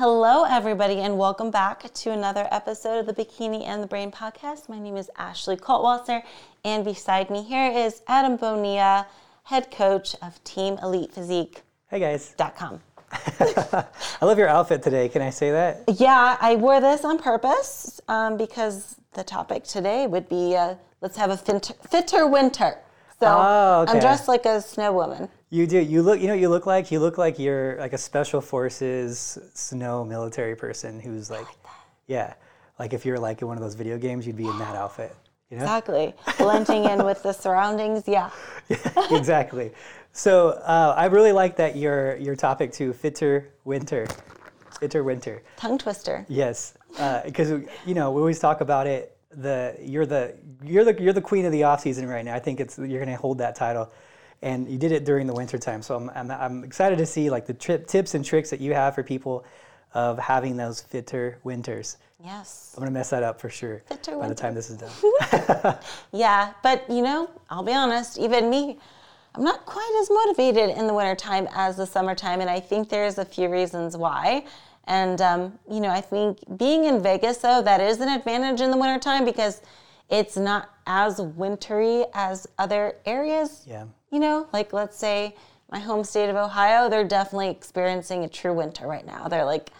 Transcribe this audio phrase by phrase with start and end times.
[0.00, 4.66] Hello, everybody, and welcome back to another episode of the Bikini and the Brain podcast.
[4.66, 6.22] My name is Ashley Kaltwasser,
[6.64, 9.06] and beside me here is Adam Bonilla,
[9.42, 11.60] head coach of Team Elite Physique.
[11.90, 12.34] Hey guys.
[12.56, 12.80] .com.
[13.12, 13.84] I
[14.22, 15.06] love your outfit today.
[15.10, 15.82] Can I say that?
[15.98, 21.18] Yeah, I wore this on purpose um, because the topic today would be uh, let's
[21.18, 22.78] have a fitter, fitter winter.
[23.18, 23.92] So Oh, okay.
[23.92, 25.28] I'm dressed like a snow woman.
[25.50, 25.80] You do.
[25.80, 26.20] You look.
[26.20, 26.34] You know.
[26.34, 26.90] what You look like.
[26.90, 31.46] You look like you're like a special forces snow military person who's like,
[32.06, 32.34] yeah,
[32.78, 35.14] like if you're like in one of those video games, you'd be in that outfit.
[35.50, 35.64] You know.
[35.64, 36.14] Exactly.
[36.38, 38.04] Blending in with the surroundings.
[38.06, 38.30] Yeah.
[39.10, 39.72] exactly.
[40.12, 42.92] So uh, I really like that your your topic too.
[42.92, 44.06] Fitter winter.
[44.78, 45.42] Fitter winter.
[45.56, 46.24] Tongue twister.
[46.28, 46.74] Yes,
[47.24, 47.50] because
[47.84, 49.16] you know we always talk about it.
[49.32, 52.34] The you're the you're the you're the queen of the off season right now.
[52.34, 53.92] I think it's you're going to hold that title,
[54.42, 55.82] and you did it during the winter time.
[55.82, 58.74] So I'm I'm, I'm excited to see like the trip tips and tricks that you
[58.74, 59.44] have for people
[59.94, 61.96] of having those fitter winters.
[62.22, 62.74] Yes.
[62.76, 65.78] I'm gonna mess that up for sure Fitter by the time this is done.
[66.12, 68.78] Yeah, but you know, I'll be honest, even me,
[69.34, 73.18] I'm not quite as motivated in the wintertime as the summertime, and I think there's
[73.18, 74.44] a few reasons why.
[74.84, 78.72] And, um, you know, I think being in Vegas, though, that is an advantage in
[78.72, 79.60] the wintertime because
[80.10, 83.64] it's not as wintry as other areas.
[83.66, 83.84] Yeah.
[84.10, 85.36] You know, like let's say
[85.70, 89.28] my home state of Ohio, they're definitely experiencing a true winter right now.
[89.28, 89.70] They're like,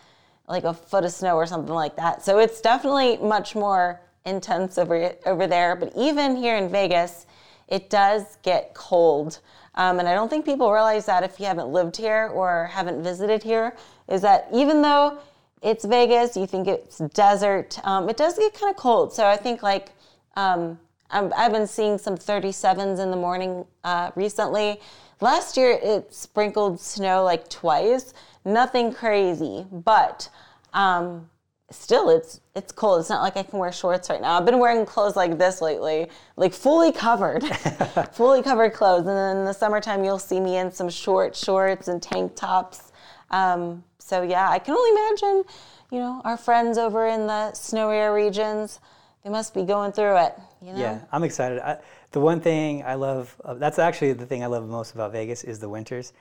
[0.49, 2.25] like a foot of snow or something like that.
[2.25, 5.75] So it's definitely much more intense over over there.
[5.75, 7.27] But even here in Vegas,
[7.69, 9.41] it does get cold.
[9.77, 13.03] Um, and I don't think people realize that if you haven't lived here or haven't
[13.03, 13.77] visited here,
[14.09, 15.19] is that even though
[15.63, 19.13] it's Vegas, you think it's desert, um, it does get kind of cold.
[19.13, 19.91] So I think like
[20.37, 20.79] um,
[21.11, 24.81] I've been seeing some 37s in the morning uh, recently.
[25.21, 28.15] Last year it sprinkled snow like twice.
[28.45, 30.29] Nothing crazy, but
[30.73, 31.29] um,
[31.71, 33.01] still it's it's cold.
[33.01, 34.39] It's not like I can wear shorts right now.
[34.39, 37.45] I've been wearing clothes like this lately, like fully covered,
[38.13, 39.07] fully covered clothes.
[39.07, 42.93] And then in the summertime you'll see me in some short shorts and tank tops.
[43.31, 45.45] Um, so yeah, I can only imagine,
[45.91, 48.81] you know, our friends over in the snowier regions,
[49.25, 50.35] they must be going through it.
[50.63, 50.79] You know?
[50.79, 51.61] Yeah, I'm excited.
[51.61, 51.79] I,
[52.13, 55.45] the one thing I love, uh, that's actually the thing I love most about Vegas
[55.45, 56.13] is the winters,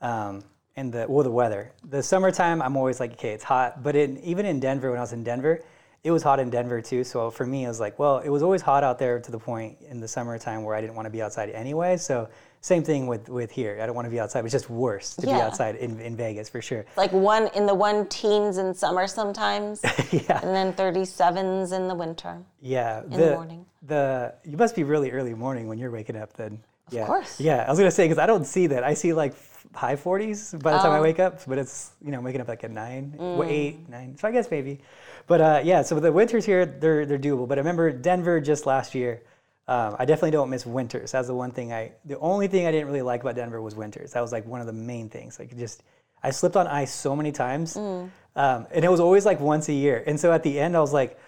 [0.00, 0.44] um,
[0.76, 1.72] and the well the weather.
[1.90, 3.82] The summertime, I'm always like, okay, it's hot.
[3.82, 5.62] But in, even in Denver, when I was in Denver,
[6.04, 7.04] it was hot in Denver too.
[7.04, 9.38] So for me, it was like, well, it was always hot out there to the
[9.38, 11.96] point in the summertime where I didn't want to be outside anyway.
[11.96, 12.28] So
[12.62, 13.78] same thing with with here.
[13.82, 14.44] I don't want to be outside.
[14.44, 16.86] It's just worse to be outside in, in Vegas for sure.
[16.96, 19.80] Like one in the one teens in summer sometimes,
[20.12, 20.40] yeah.
[20.42, 22.38] and then 37s in the winter.
[22.60, 23.66] Yeah, in the morning.
[23.86, 26.32] The you must be really early morning when you're waking up.
[26.34, 26.52] Then,
[26.86, 27.40] of yeah, course.
[27.40, 28.84] Yeah, I was gonna say because I don't see that.
[28.84, 31.02] I see like f- high 40s by the time I Oh.
[31.02, 33.44] wake up, but it's you know I'm waking up like at nine, Mm.
[33.50, 34.16] eight, nine.
[34.18, 34.78] So I guess maybe,
[35.26, 35.82] but uh, yeah.
[35.82, 37.48] So the winters here they're they're doable.
[37.48, 39.22] But I remember Denver just last year.
[39.68, 41.12] Um, I definitely don't miss winters.
[41.12, 41.92] That's the one thing I.
[42.04, 44.12] The only thing I didn't really like about Denver was winters.
[44.12, 45.38] That was like one of the main things.
[45.38, 45.82] Like just,
[46.22, 48.10] I slipped on ice so many times, Mm.
[48.36, 50.02] um, and it was always like once a year.
[50.06, 51.18] And so at the end, I was like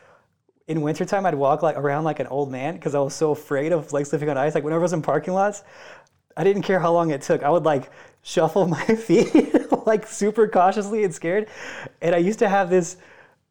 [0.66, 3.70] in wintertime I'd walk like around like an old man because I was so afraid
[3.72, 4.54] of like slipping on ice.
[4.54, 5.62] Like whenever I was in parking lots,
[6.36, 7.42] I didn't care how long it took.
[7.42, 7.90] I would like
[8.22, 9.32] shuffle my feet
[9.86, 11.48] like super cautiously and scared.
[12.00, 12.96] And I used to have this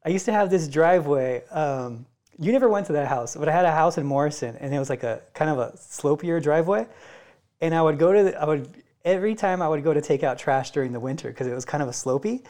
[0.05, 1.45] I used to have this driveway.
[1.49, 2.05] Um,
[2.39, 4.79] you never went to that house, but I had a house in Morrison and it
[4.79, 6.87] was like a kind of a slopier driveway.
[7.61, 8.67] And I would go to the, I would
[9.05, 11.65] every time I would go to take out trash during the winter because it was
[11.65, 12.43] kind of a slopey.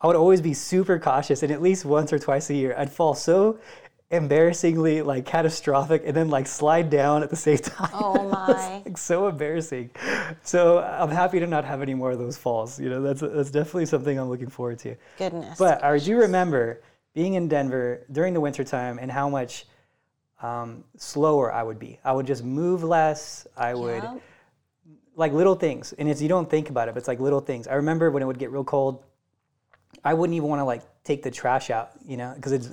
[0.00, 2.92] I would always be super cautious, and at least once or twice a year, I'd
[2.92, 3.58] fall so
[4.10, 7.90] embarrassingly like catastrophic, and then like slide down at the same time.
[7.94, 8.82] Oh my.
[8.84, 9.90] like so embarrassing.
[10.42, 12.78] So I'm happy to not have any more of those falls.
[12.78, 14.94] You know, that's that's definitely something I'm looking forward to.
[15.16, 15.58] Goodness.
[15.58, 16.80] But I do remember
[17.14, 19.66] being in Denver during the wintertime and how much
[20.42, 21.98] um, slower I would be.
[22.04, 23.46] I would just move less.
[23.56, 24.04] I would
[25.16, 27.68] like little things, and it's you don't think about it, but it's like little things.
[27.68, 29.02] I remember when it would get real cold,
[30.04, 32.68] I wouldn't even want to like take the trash out, you know, because it's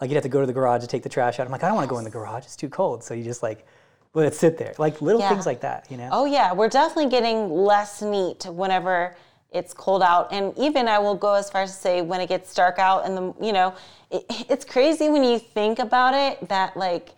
[0.00, 1.46] like you'd have to go to the garage to take the trash out.
[1.46, 3.04] I'm like, I don't want to go in the garage; it's too cold.
[3.04, 3.64] So you just like
[4.12, 5.28] let it sit there, like little Yeah.
[5.28, 6.08] things like that, you know.
[6.12, 9.16] Oh yeah, we're definitely getting less neat whenever
[9.54, 12.28] it's cold out, and even I will go as far as to say when it
[12.28, 13.74] gets dark out, and the you know,
[14.10, 17.10] it, it's crazy when you think about it that like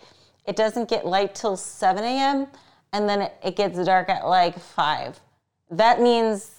[0.46, 2.46] it doesn't get light till 7 a.m.
[2.92, 5.18] and then it, it gets dark at like five.
[5.70, 6.52] That means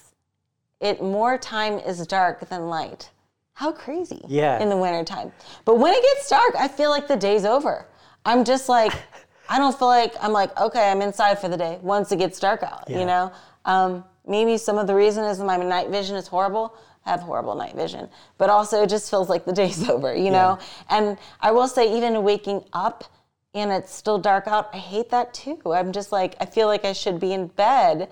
[0.81, 3.09] it more time is dark than light.
[3.53, 4.21] How crazy.
[4.27, 4.59] Yeah.
[4.61, 5.31] In the wintertime.
[5.65, 7.87] But when it gets dark, I feel like the day's over.
[8.25, 8.91] I'm just like,
[9.49, 12.39] I don't feel like I'm like, okay, I'm inside for the day once it gets
[12.39, 12.99] dark out, Yeah.
[12.99, 13.31] you know?
[13.65, 16.75] Um, maybe some of the reason is my night vision is horrible.
[17.05, 18.09] I have horrible night vision.
[18.37, 20.59] But also, it just feels like the day's over, you know?
[20.89, 23.05] And I will say, even waking up
[23.53, 25.59] and it's still dark out, I hate that too.
[25.65, 28.09] I'm just like, I feel like I should be in bed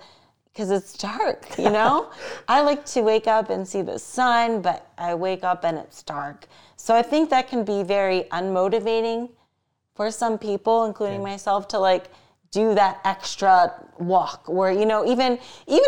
[0.52, 2.10] because it's dark, you know?
[2.48, 6.02] I like to wake up and see the sun, but I wake up and it's
[6.02, 6.48] dark.
[6.76, 9.30] So I think that can be very unmotivating
[9.94, 12.10] for some people, including myself, to like
[12.56, 15.38] do that extra walk where you know even even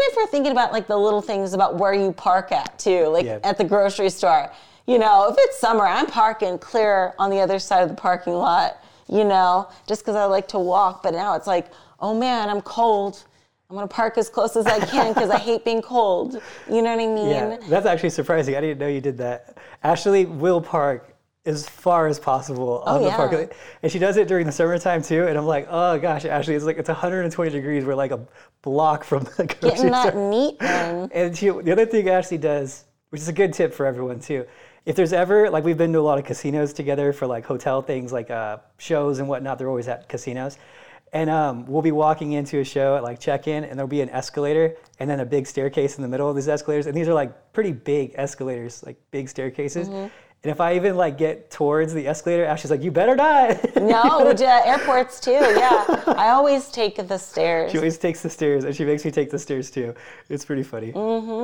[0.09, 3.25] if we're thinking about like the little things about where you park at too like
[3.25, 3.39] Yeah.
[3.43, 4.53] at the grocery store
[4.87, 8.35] you know if it's summer i'm parking clear on the other side of the parking
[8.35, 8.77] lot
[9.09, 11.69] you know just because i like to walk but now it's like
[12.01, 13.25] oh man i'm cold
[13.71, 16.35] i'm going to park as close as i can because i hate being cold
[16.71, 18.57] you know what i mean Yeah, that's actually surprising.
[18.57, 19.57] I didn't know you did that.
[19.83, 21.15] Ashley will park
[21.49, 23.17] as far as possible on the Oh, yeah.
[23.17, 23.53] parking lot.
[23.83, 25.27] And she does it during the summertime too.
[25.27, 27.85] And I'm like, oh gosh, Ashley, it's like it's 120 degrees.
[27.85, 28.21] We're like a
[28.63, 30.31] block from the grocery getting that store.
[30.31, 33.87] neat in And she, the other thing Ashley does, which is a good tip for
[33.87, 34.45] everyone too,
[34.85, 37.83] if there's ever like we've been to a lot of casinos together for like hotel
[37.83, 40.59] things like uh, shows and whatnot, they're always at casinos.
[41.11, 44.11] And um, we'll be walking into a show at like check-in, and there'll be an
[44.11, 46.87] escalator, and then a big staircase in the middle of these escalators.
[46.87, 49.89] And these are like pretty big escalators, like big staircases.
[50.45, 54.33] And if I even like get towards the escalator, Ashley's like, "You better not." no
[54.39, 55.85] you- airports too yeah
[56.17, 59.31] i always take the stairs She always takes the stairs, and she makes me take
[59.31, 59.95] the stairs too.
[60.29, 60.93] It's pretty funny.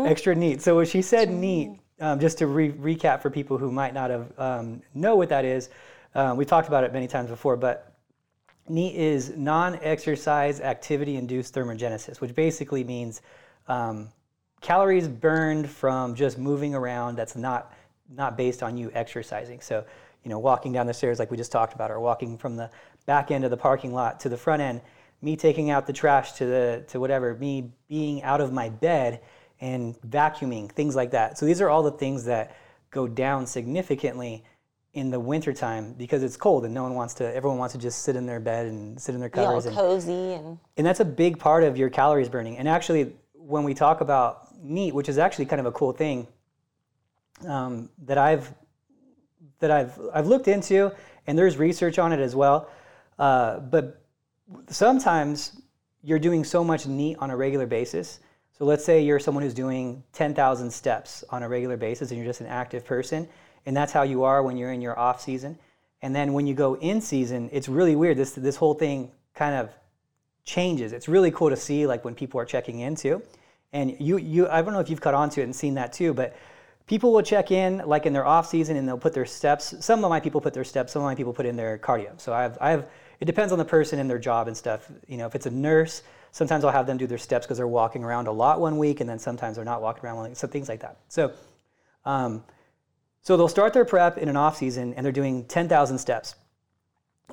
[0.06, 0.62] Extra neat.
[0.62, 4.11] So when she said neat, um, just to re- recap for people who might not
[4.11, 5.70] have um, know what that is,
[6.14, 7.93] um, we talked about it many times before, but
[8.69, 13.23] NEAT is non-exercise activity-induced thermogenesis, which basically means
[13.69, 14.08] um,
[14.61, 17.17] calories burned from just moving around.
[17.17, 17.73] That's not
[18.09, 19.61] not based on you exercising.
[19.61, 19.85] So,
[20.23, 22.71] you know, walking down the stairs like we just talked about, or walking from the
[23.06, 24.81] back end of the parking lot to the front end,
[25.23, 29.21] me taking out the trash to the to whatever, me being out of my bed
[29.61, 31.39] and vacuuming, things like that.
[31.39, 32.56] So these are all the things that
[32.91, 34.45] go down significantly
[34.93, 38.03] in the wintertime because it's cold and no one wants to everyone wants to just
[38.03, 41.05] sit in their bed and sit in their covers and cozy and and that's a
[41.05, 42.59] big part of your calories burning.
[42.59, 46.27] And actually, when we talk about NEAT, which is actually kind of a cool thing
[47.47, 48.53] um, that I've
[49.61, 50.93] that I've I've looked into,
[51.27, 52.69] and there's research on it as well.
[53.19, 54.03] Uh, but
[54.69, 55.61] sometimes
[56.03, 58.21] you're doing so much NEAT on a regular basis.
[58.59, 62.27] So let's say you're someone who's doing 10,000 steps on a regular basis, and you're
[62.27, 63.29] just an active person,
[63.67, 65.59] and that's how you are when you're in your off season.
[66.03, 68.17] And then when you go in season, it's really weird.
[68.17, 69.71] This this whole thing kind of
[70.45, 70.93] changes.
[70.93, 73.23] It's really cool to see like when people are checking into.
[73.73, 75.93] And you you I don't know if you've caught on to it and seen that
[75.93, 76.37] too, but
[76.87, 79.75] people will check in like in their off season and they'll put their steps.
[79.81, 82.19] Some of my people put their steps, some of my people put in their cardio.
[82.21, 82.89] So I have I have
[83.21, 84.91] it depends on the person and their job and stuff.
[85.07, 86.03] You know, if it's a nurse,
[86.33, 89.01] sometimes I'll have them do their steps because they're walking around a lot one week
[89.01, 90.37] and then sometimes they're not walking around one week.
[90.37, 90.99] So things like that.
[91.09, 91.33] So
[92.05, 92.45] um,
[93.23, 96.35] so they'll start their prep in an off season and they're doing 10,000 steps.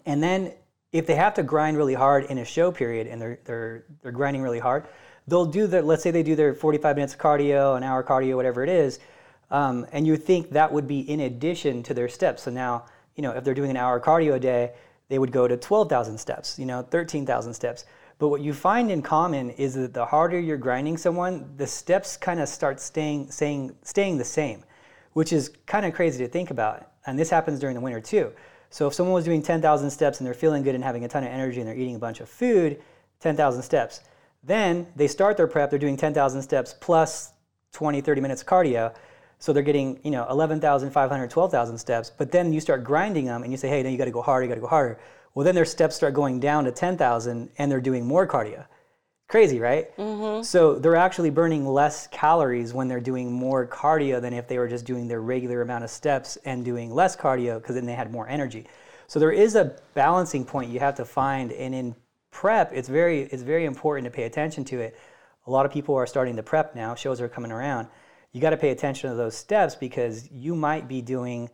[0.06, 0.54] And then
[0.94, 4.12] if they have to grind really hard in a show period and they're they're they're
[4.12, 4.86] grinding really hard,
[5.28, 8.36] they'll do their let's say they do their 45 minutes of cardio, an hour cardio,
[8.36, 9.00] whatever it is,
[9.52, 12.44] um, and you think that would be in addition to their steps.
[12.44, 14.74] So now you know if they're doing an hour cardio a day,
[15.10, 17.86] they would go to 12,000 steps, you know, 13,000 steps.
[18.18, 22.16] But what you find in common is that the harder you're grinding someone, the steps
[22.16, 24.64] kind of start staying staying staying the same,
[25.14, 26.92] which is kind of crazy to think about.
[27.06, 28.32] And this happens during the winter too.
[28.70, 31.24] So if someone was doing 10,000 steps and they're feeling good and having a ton
[31.24, 32.82] of energy and they're eating a bunch of food,
[33.20, 34.00] 10,000 steps.
[34.44, 37.34] Then they start their prep, they're doing 10,000 steps plus
[37.74, 38.94] 20, 30 minutes of cardio.
[39.42, 42.12] So they're getting, you know, 11,500, 12,000 steps.
[42.16, 44.22] But then you start grinding them and you say, hey, now you got to go
[44.22, 45.00] harder, you got to go harder.
[45.34, 48.66] Well, then their steps start going down to 10,000 and they're doing more cardio.
[49.28, 49.98] Crazy, right?
[49.98, 50.44] Mm-hmm.
[50.44, 54.68] So they're actually burning less calories when they're doing more cardio than if they were
[54.68, 58.12] just doing their regular amount of steps and doing less cardio because then they had
[58.12, 58.68] more energy.
[59.08, 61.96] So there is a balancing point you have to find, and in
[62.30, 65.00] prep, it's very it's very important to pay attention to it.
[65.48, 66.94] A lot of people are starting to prep now.
[66.94, 67.88] Shows are coming around.
[68.34, 71.50] You got to pay attention to those steps because you might be doing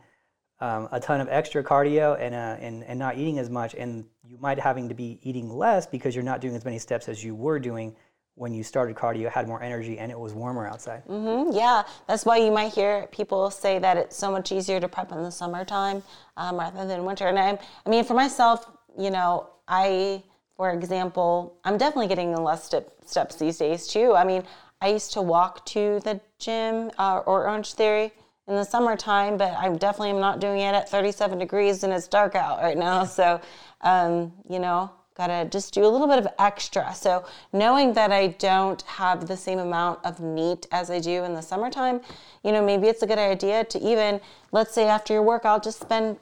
[0.59, 4.05] um, a ton of extra cardio and, uh, and and not eating as much, and
[4.23, 7.23] you might having to be eating less because you're not doing as many steps as
[7.23, 7.95] you were doing
[8.35, 11.03] when you started cardio, had more energy, and it was warmer outside.
[11.07, 14.87] Mm, Yeah, that's why you might hear people say that it's so much easier to
[14.87, 16.03] prep in the summertime
[16.37, 17.27] um, rather than winter.
[17.27, 20.21] And I, I mean, for myself, you know, I,
[20.55, 24.13] for example, I'm definitely getting less step, steps these days too.
[24.15, 24.43] I mean,
[24.81, 28.11] I used to walk to the gym uh, or Orange Theory
[28.47, 32.07] in the summertime, but I definitely am not doing it at 37 degrees and it's
[32.07, 33.05] dark out right now.
[33.17, 33.41] So,
[33.81, 36.93] um, you know, gotta just do a little bit of extra.
[36.93, 41.33] So knowing that I don't have the same amount of NEAT as I do in
[41.33, 42.01] the summertime,
[42.43, 45.81] you know, maybe it's a good idea to even, let's say after your workout, just
[45.81, 46.17] spend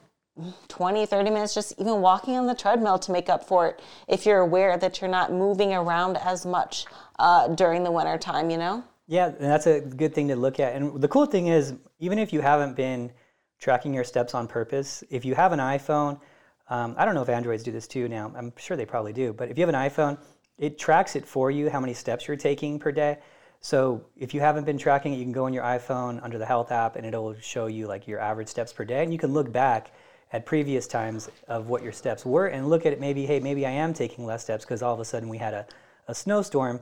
[0.68, 4.26] 20, 30 minutes just even walking on the treadmill to make up for it if
[4.26, 6.86] you're aware that you're not moving around as much
[7.18, 8.84] uh, during the winter time, you know?
[9.08, 10.74] Yeah, and that's a good thing to look at.
[10.74, 13.12] And the cool thing is, even if you haven't been
[13.58, 16.20] tracking your steps on purpose, if you have an iPhone,
[16.68, 18.32] um, I don't know if Androids do this too now.
[18.36, 19.32] I'm sure they probably do.
[19.32, 20.18] But if you have an iPhone,
[20.58, 23.18] it tracks it for you how many steps you're taking per day.
[23.60, 26.46] So if you haven't been tracking it, you can go on your iPhone under the
[26.46, 29.32] Health app, and it'll show you like your average steps per day, and you can
[29.32, 29.92] look back
[30.32, 33.00] at previous times of what your steps were and look at it.
[33.00, 35.54] Maybe hey, maybe I am taking less steps because all of a sudden we had
[35.54, 35.66] a,
[36.08, 36.80] a snowstorm.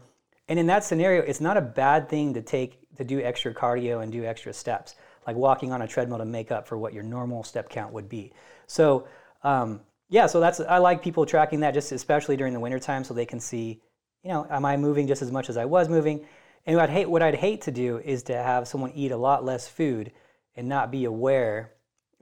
[0.49, 4.03] And in that scenario, it's not a bad thing to take to do extra cardio
[4.03, 4.95] and do extra steps,
[5.27, 8.09] like walking on a treadmill to make up for what your normal step count would
[8.09, 8.33] be.
[8.67, 9.07] So
[9.43, 13.15] um, yeah, so that's I like people tracking that just especially during the wintertime so
[13.15, 13.81] they can see,
[14.23, 16.25] you know, am I moving just as much as I was moving?
[16.67, 19.17] And what I'd hate what I'd hate to do is to have someone eat a
[19.17, 20.13] lot less food
[20.57, 21.74] and not be aware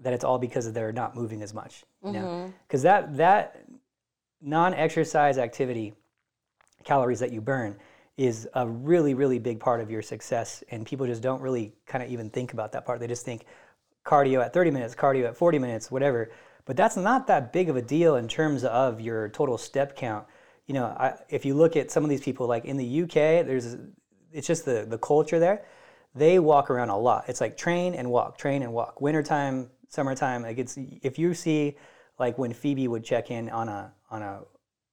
[0.03, 1.85] that it's all because they're not moving as much.
[2.03, 2.83] Because mm-hmm.
[2.83, 3.65] that that
[4.41, 5.95] non-exercise activity
[6.85, 7.77] calories that you burn
[8.17, 12.05] is a really really big part of your success and people just don't really kind
[12.05, 13.01] of even think about that part.
[13.01, 13.47] They just think
[14.05, 16.31] cardio at 30 minutes cardio at 40 minutes whatever.
[16.65, 20.27] But that's not that big of a deal in terms of your total step count.
[20.67, 23.15] You know I, if you look at some of these people like in the uk
[23.15, 23.77] there's
[24.33, 25.65] it's just the the culture there.
[26.15, 27.25] They walk around a lot.
[27.29, 29.01] It's like train and walk train and walk.
[29.01, 31.77] Wintertime summertime like it's if you see
[32.19, 34.43] like when phoebe would check in on a on a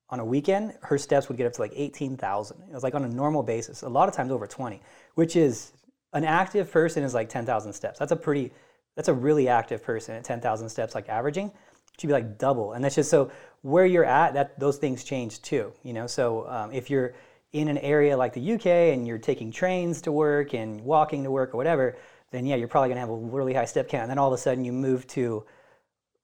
[0.10, 2.58] on a weekend, her steps would get up to like 18,000.
[2.68, 4.82] It was like on a normal basis, a lot of times over 20,
[5.16, 5.72] which is
[6.14, 8.00] an active person is like 10,000 steps.
[8.00, 8.52] That's a pretty,
[8.96, 11.52] that's a really active person at 10,000 steps, like averaging.
[12.00, 12.74] Should be like double.
[12.74, 13.30] And that's just so
[13.62, 16.08] where you're at, that those things change too, you know?
[16.08, 17.14] So um, if you're
[17.52, 21.32] in an area like the UK and you're taking trains to work and walking to
[21.32, 21.98] work or whatever,
[22.32, 24.04] then yeah, you're probably gonna have a really high step count.
[24.04, 25.46] And then all of a sudden you move to,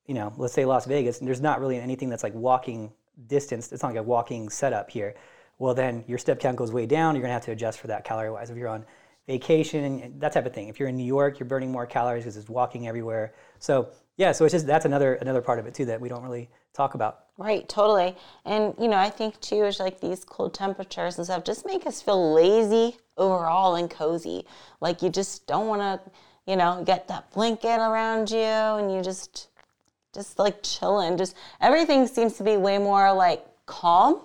[0.05, 2.91] you know, let's say Las Vegas, and there's not really anything that's like walking
[3.27, 5.15] distance, it's not like a walking setup here.
[5.57, 7.15] Well, then your step count goes way down.
[7.15, 8.49] You're gonna have to adjust for that calorie wise.
[8.49, 8.85] If you're on
[9.27, 10.67] vacation and that type of thing.
[10.67, 13.33] If you're in New York, you're burning more calories because it's walking everywhere.
[13.59, 16.23] So yeah, so it's just that's another another part of it too that we don't
[16.23, 17.25] really talk about.
[17.37, 18.15] Right, totally.
[18.45, 21.85] And you know, I think too is like these cold temperatures and stuff just make
[21.85, 24.45] us feel lazy overall and cozy.
[24.81, 26.11] Like you just don't want to,
[26.45, 29.49] you know, get that blanket around you and you just
[30.13, 31.17] just like chilling.
[31.17, 34.21] Just everything seems to be way more like calm,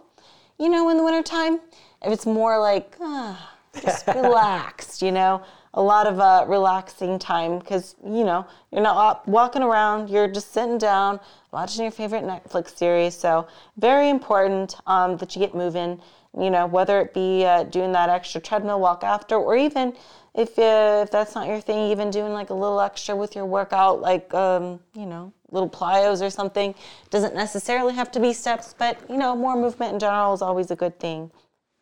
[0.58, 1.60] you know, in the wintertime.
[2.02, 5.42] If it's more like ah, just relaxed, you know,
[5.74, 10.52] a lot of uh, relaxing time because, you know, you're not walking around, you're just
[10.52, 11.20] sitting down,
[11.52, 13.16] watching your favorite Netflix series.
[13.16, 16.00] So, very important um, that you get moving,
[16.38, 19.94] you know, whether it be uh, doing that extra treadmill walk after or even
[20.34, 23.46] if, uh, if that's not your thing, even doing like a little extra with your
[23.46, 26.74] workout, like, um, you know, little plyos or something.
[27.10, 30.70] Doesn't necessarily have to be steps, but, you know, more movement in general is always
[30.70, 31.32] a good thing.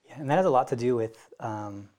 [0.04, 1.90] Yeah, and that has a lot to do with um,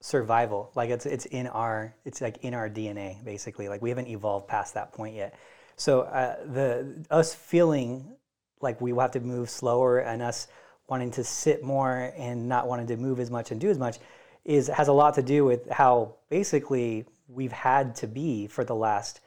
[0.00, 0.70] survival.
[0.74, 3.68] Like it's it's in our it's like in our DNA basically.
[3.68, 5.34] Like we haven't evolved past that point yet.
[5.76, 8.16] So uh, the us feeling
[8.60, 10.48] like we have to move slower and us
[10.88, 13.98] wanting to sit more and not wanting to move as much and do as much
[14.44, 18.74] is has a lot to do with how basically we've had to be for the
[18.74, 19.20] last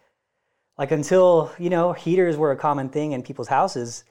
[0.77, 4.03] like until you know heaters were a common thing in people's houses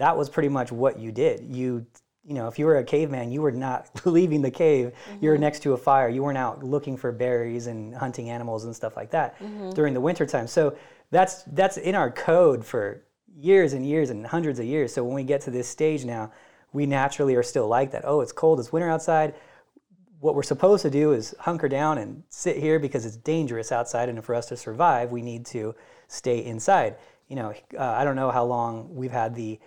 [0.00, 1.42] that was pretty much what you did.
[1.54, 1.86] You
[2.24, 4.92] you know if you were a caveman you were not leaving the cave.
[5.20, 5.42] You were mm-hmm.
[5.42, 6.08] next to a fire.
[6.08, 9.70] You weren't out looking for berries and hunting animals and stuff like that mm-hmm.
[9.70, 10.76] during the wintertime so
[11.10, 13.04] that's that's in our code for
[13.36, 14.92] years and years and hundreds of years.
[14.92, 16.32] So when we get to this stage now
[16.72, 18.04] we naturally are still like that.
[18.04, 19.34] Oh it's cold it's winter outside.
[20.20, 24.08] What we're supposed to do is hunker down and sit here because it's dangerous outside
[24.08, 25.74] and for us to survive we need to
[26.08, 26.96] stay inside.
[27.28, 29.60] You know uh, i don't know how long we've had the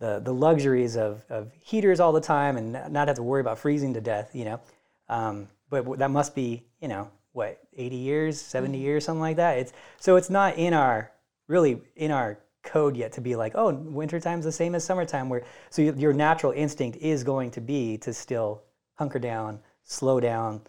[0.00, 3.58] the, the luxuries of, of heaters all the time and not- have to worry about
[3.58, 4.60] freezing to death you know?
[5.08, 9.58] Um, but that must be you know what 80 years 70 years something like that?
[9.58, 11.12] It's so it's not in our
[11.46, 15.44] really in our code yet to be like oh wintertime's the same as summertime where
[15.70, 18.62] so your natural instinct is going to be to still
[18.96, 20.62] hunker down slow down,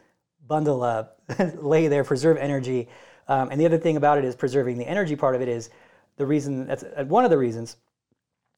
[0.48, 1.20] bundle up,
[1.56, 2.88] lay there, preserve energy.
[3.28, 5.70] Um, and the other thing about it is preserving the energy part of it is
[6.18, 7.78] the reason that's uh, one of the reasons,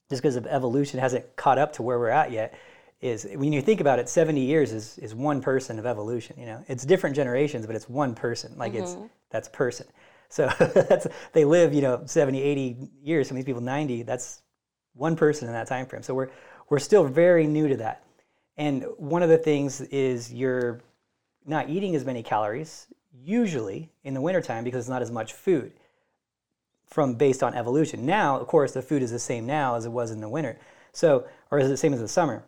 [0.10, 2.54] just because of evolution hasn't caught up to where we're at yet,
[3.00, 6.36] is when you think about it, 70 years is, is one person of evolution.
[6.40, 8.54] You know, it's different generations, but it's one person.
[8.58, 8.98] Like it's
[9.30, 9.86] that's person.
[10.30, 13.28] So that's they live, you know, 70, 80 years.
[13.28, 14.04] Some of these people 90.
[14.04, 14.42] That's
[14.94, 16.04] one person in that time frame.
[16.04, 16.30] So we're
[16.70, 18.04] we're still very new to that.
[18.58, 20.82] And one of the things is you're
[21.46, 22.88] not eating as many calories
[23.24, 25.72] usually in the wintertime because it's not as much food
[26.86, 28.06] from based on evolution.
[28.06, 30.60] Now, of course, the food is the same now as it was in the winter.
[30.92, 32.44] So, or is it the same as the summer?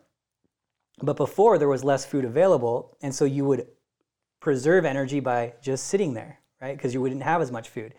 [1.02, 3.68] But before there was less food available, and so you would
[4.40, 6.76] preserve energy by just sitting there, right?
[6.76, 7.94] Because you wouldn't have as much food.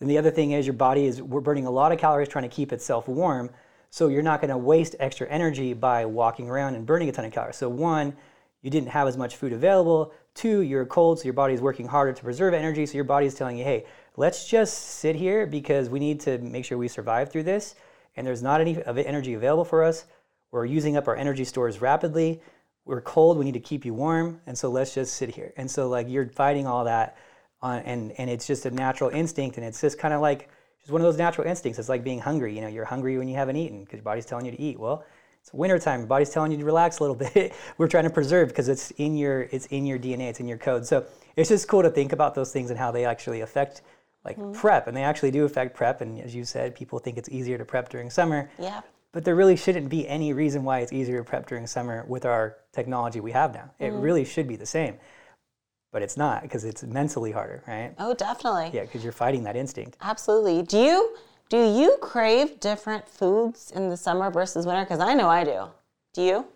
[0.00, 2.48] And the other thing is your body is we're burning a lot of calories trying
[2.48, 3.50] to keep itself warm.
[3.90, 7.24] So you're not going to waste extra energy by walking around and burning a ton
[7.24, 7.56] of calories.
[7.56, 8.16] So one,
[8.62, 10.12] you didn't have as much food available.
[10.34, 12.86] Two, you're cold, so your body's working harder to preserve energy.
[12.86, 13.84] So your body's telling you, hey,
[14.16, 17.76] let's just sit here because we need to make sure we survive through this.
[18.16, 20.06] And there's not any of energy available for us.
[20.50, 22.40] We're using up our energy stores rapidly.
[22.84, 23.38] We're cold.
[23.38, 24.40] We need to keep you warm.
[24.46, 25.52] And so let's just sit here.
[25.56, 27.16] And so like you're fighting all that,
[27.64, 29.56] on, and and it's just a natural instinct.
[29.56, 30.48] And it's just kind of like
[30.80, 31.78] just one of those natural instincts.
[31.78, 32.54] It's like being hungry.
[32.54, 34.78] You know, you're hungry when you haven't eaten because your body's telling you to eat.
[34.78, 35.04] Well,
[35.40, 36.00] it's wintertime.
[36.00, 37.54] Your body's telling you to relax a little bit.
[37.78, 40.28] We're trying to preserve because it's in your it's in your DNA.
[40.28, 40.86] It's in your code.
[40.86, 41.06] So
[41.36, 43.82] it's just cool to think about those things and how they actually affect
[44.24, 44.52] like mm-hmm.
[44.52, 46.00] prep, and they actually do affect prep.
[46.00, 48.50] And as you said, people think it's easier to prep during summer.
[48.58, 48.80] Yeah.
[49.12, 52.24] But there really shouldn't be any reason why it's easier to prep during summer with
[52.24, 53.70] our technology we have now.
[53.78, 54.00] It mm-hmm.
[54.00, 54.96] really should be the same.
[55.94, 57.94] But it's not because it's mentally harder, right?
[58.00, 58.72] Oh, definitely.
[58.72, 59.96] Yeah, because you're fighting that instinct.
[60.00, 60.62] Absolutely.
[60.62, 61.16] Do you
[61.48, 64.82] do you crave different foods in the summer versus winter?
[64.82, 65.68] Because I know I do.
[66.12, 66.46] Do you?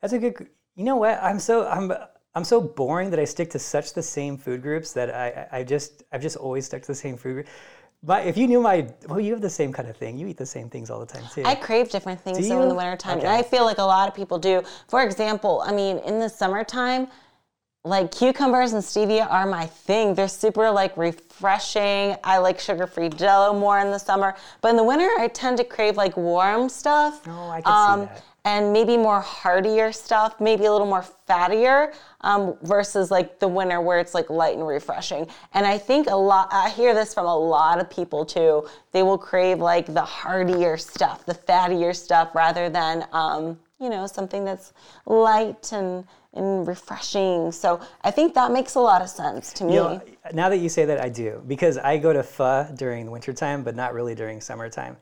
[0.00, 0.46] That's a good.
[0.76, 1.20] You know what?
[1.20, 1.92] I'm so I'm
[2.36, 5.64] I'm so boring that I stick to such the same food groups that I, I
[5.64, 7.46] just I've just always stuck to the same food group.
[8.04, 10.16] But if you knew my well, you have the same kind of thing.
[10.16, 11.42] You eat the same things all the time too.
[11.44, 13.18] I crave different things though in the wintertime.
[13.18, 13.26] Okay.
[13.26, 14.62] And I feel like a lot of people do.
[14.86, 17.08] For example, I mean, in the summertime,
[17.84, 20.14] like cucumbers and stevia are my thing.
[20.14, 22.16] They're super like refreshing.
[22.24, 24.34] I like sugar-free jello more in the summer.
[24.62, 27.20] But in the winter I tend to crave like warm stuff.
[27.26, 31.04] Oh, I can um, see that and maybe more heartier stuff, maybe a little more
[31.26, 35.26] fattier um, versus like the winter where it's like light and refreshing.
[35.54, 38.68] And I think a lot, I hear this from a lot of people too.
[38.92, 44.06] They will crave like the heartier stuff, the fattier stuff rather than, um, you know,
[44.06, 44.74] something that's
[45.06, 47.52] light and, and refreshing.
[47.52, 49.74] So I think that makes a lot of sense to me.
[49.74, 53.06] You know, now that you say that, I do because I go to pho during
[53.06, 54.96] the wintertime, but not really during summertime.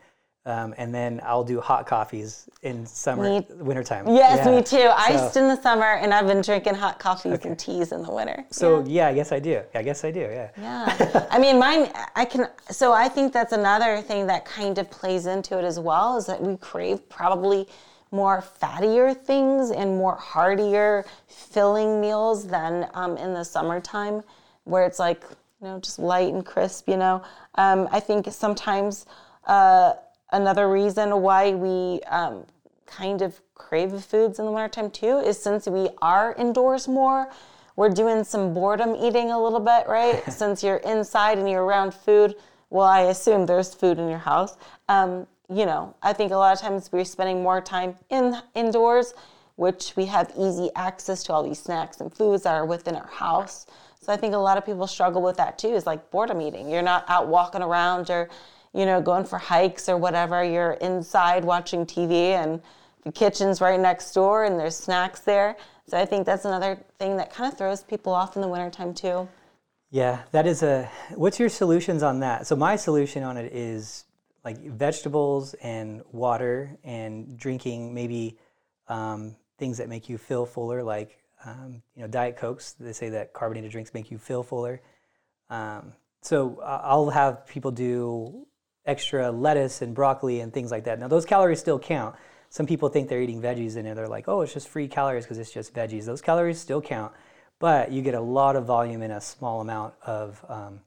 [0.45, 4.09] Um, and then I'll do hot coffees in summer, me, wintertime.
[4.09, 4.57] Yes, yeah.
[4.57, 4.91] me too.
[4.97, 7.51] Iced so, in the summer, and I've been drinking hot coffees okay.
[7.51, 8.45] and teas in the winter.
[8.51, 8.87] So yeah.
[8.87, 9.63] yeah, I guess I do.
[9.73, 10.21] I guess I do.
[10.21, 10.51] Yeah.
[10.59, 11.27] Yeah.
[11.31, 11.93] I mean, mine.
[12.17, 12.49] I can.
[12.71, 16.27] So I think that's another thing that kind of plays into it as well is
[16.27, 17.69] that we crave probably
[18.13, 24.23] more fattier things and more heartier, filling meals than um, in the summertime,
[24.65, 25.25] where it's like
[25.61, 26.89] you know just light and crisp.
[26.89, 27.23] You know,
[27.57, 29.07] um, I think sometimes.
[29.47, 29.95] Uh,
[30.33, 32.45] another reason why we um,
[32.87, 37.31] kind of crave foods in the wintertime too is since we are indoors more,
[37.77, 40.23] we're doing some boredom eating a little bit, right?
[40.33, 42.35] since you're inside and you're around food,
[42.71, 44.57] well, I assume there's food in your house.
[44.89, 49.15] Um, you know, I think a lot of times we're spending more time in indoors,
[49.57, 53.07] which we have easy access to all these snacks and foods that are within our
[53.07, 53.67] house.
[54.01, 56.69] So I think a lot of people struggle with that too, is like boredom eating.
[56.69, 58.29] You're not out walking around or
[58.75, 62.61] you know, going for hikes or whatever, you're inside watching TV and
[63.05, 65.57] the kitchen's right next door and there's snacks there.
[65.87, 68.95] So I think that's another thing that kind of throws people off in the wintertime
[68.95, 69.29] too.
[69.91, 70.91] Yeah, that is a.
[71.15, 72.47] What's your solutions on that?
[72.47, 74.05] So my solution on it is
[74.45, 78.39] like vegetables and water and drinking maybe
[78.89, 82.73] um, things that make you feel fuller, like um, you know diet cokes.
[82.73, 84.81] They say that carbonated drinks make you feel fuller.
[85.51, 88.47] Um, so I'll have people do
[88.87, 90.99] extra lettuce and broccoli and things like that.
[90.99, 92.17] Now, those calories still count.
[92.49, 95.39] Some people think they're eating veggies and they're like, oh, it's just free calories because
[95.39, 96.05] it's just veggies.
[96.05, 97.13] Those calories still count,
[97.59, 100.81] but you get a lot of volume in a small amount of um,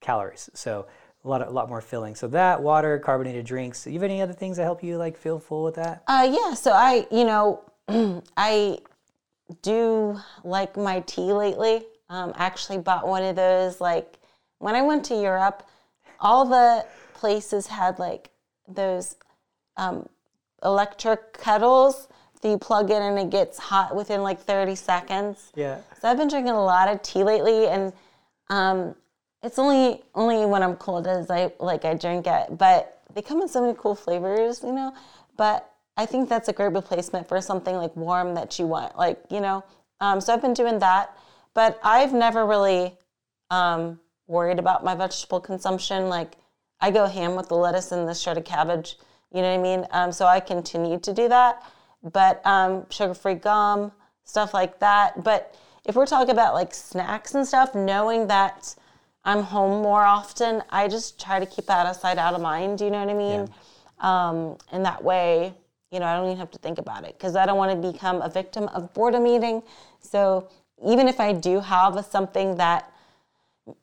[0.00, 0.50] calories.
[0.54, 0.86] So
[1.26, 2.14] a lot, of, a lot more filling.
[2.14, 3.84] So that water, carbonated drinks.
[3.84, 6.02] Do you have any other things that help you like feel full with that?
[6.06, 6.54] Uh, yeah.
[6.54, 7.64] So I, you know,
[8.36, 8.78] I
[9.62, 11.82] do like my tea lately.
[12.08, 14.18] Um, actually bought one of those like
[14.58, 15.66] when I went to Europe.
[16.20, 18.30] All the places had like
[18.68, 19.16] those
[19.76, 20.08] um,
[20.62, 22.08] electric kettles
[22.40, 25.52] that you plug in and it gets hot within like 30 seconds.
[25.56, 25.78] Yeah.
[26.00, 27.92] So I've been drinking a lot of tea lately and
[28.48, 28.94] um,
[29.46, 32.58] it's only only when I'm cold as I like I drink it.
[32.58, 34.92] But they come in so many cool flavors, you know.
[35.36, 39.18] But I think that's a great replacement for something like warm that you want, like
[39.30, 39.64] you know.
[40.00, 41.16] Um, so I've been doing that,
[41.54, 42.98] but I've never really
[43.50, 46.08] um, worried about my vegetable consumption.
[46.08, 46.36] Like
[46.80, 48.96] I go ham with the lettuce and the shredded cabbage
[49.32, 49.86] You know what I mean?
[49.90, 51.62] Um, so I continue to do that,
[52.02, 53.92] but um, sugar-free gum,
[54.24, 55.22] stuff like that.
[55.22, 58.74] But if we're talking about like snacks and stuff, knowing that
[59.26, 62.78] I'm home more often, I just try to keep out of sight, out of mind.
[62.78, 63.48] Do You know what I mean?
[64.00, 65.52] Um, and that way,
[65.90, 67.92] you know, I don't even have to think about it because I don't want to
[67.92, 69.62] become a victim of boredom eating.
[70.00, 70.48] So
[70.84, 72.92] even if I do have a, something that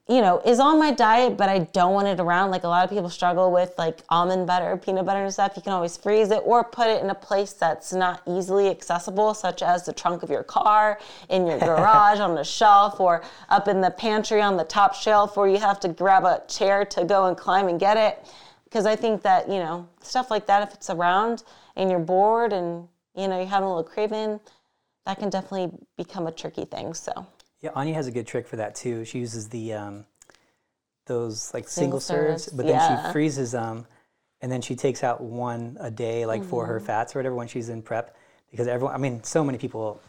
[0.07, 2.51] you know, is on my diet, but I don't want it around.
[2.51, 5.53] Like a lot of people struggle with like almond butter, peanut butter and stuff.
[5.57, 9.33] You can always freeze it or put it in a place that's not easily accessible,
[9.33, 13.67] such as the trunk of your car, in your garage, on a shelf, or up
[13.67, 17.03] in the pantry on the top shelf where you have to grab a chair to
[17.03, 18.25] go and climb and get it.
[18.63, 21.43] Because I think that, you know, stuff like that, if it's around
[21.75, 24.39] and you're bored and, you know, you're having a little craving,
[25.05, 26.93] that can definitely become a tricky thing.
[26.93, 27.27] So.
[27.63, 29.05] Yeah, Anya has a good trick for that too.
[29.05, 30.05] She uses the um,
[31.07, 33.07] those like single, Single serves, serves, but then yeah.
[33.07, 33.87] she freezes them,
[34.41, 36.71] and then she takes out one a day, like for Mm-hmm.
[36.73, 38.15] her fats or whatever when she's in prep.
[38.51, 39.99] Because everyone, I mean, so many people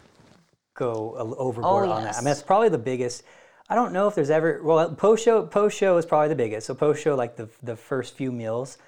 [0.74, 2.14] go overboard on that.
[2.14, 3.22] I Oh, mean, that's probably the biggest.
[3.68, 6.66] I don't know if there's ever well post show post show is probably the biggest.
[6.66, 8.78] So post show like the the first few meals,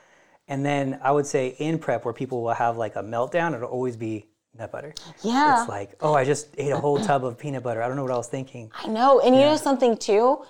[0.48, 3.68] and then I would say in prep where people will have like a meltdown, it'll
[3.68, 4.26] always be
[4.59, 4.95] nut butter.
[5.23, 5.61] Yeah.
[5.61, 7.83] It's like, oh, I just ate a whole tub of peanut butter.
[7.83, 8.71] I don't know what I was thinking.
[8.75, 9.21] I know.
[9.21, 10.45] And you know something too?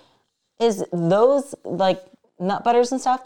[0.61, 2.03] Is those like
[2.38, 3.23] nut butters and stuff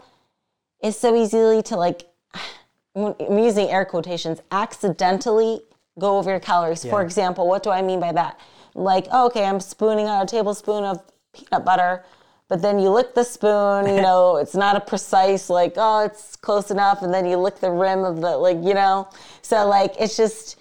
[0.81, 2.07] is so easily to like
[2.95, 5.61] I'm using air quotations, accidentally
[5.99, 6.83] go over your calories.
[6.83, 8.39] For example, what do I mean by that?
[8.73, 11.01] Like, oh, okay, I'm spooning out a tablespoon of
[11.33, 12.03] peanut butter,
[12.47, 16.35] but then you lick the spoon, you know, it's not a precise, like, oh, it's
[16.35, 19.09] close enough, and then you lick the rim of the, like, you know.
[19.41, 20.57] So, like, it's just,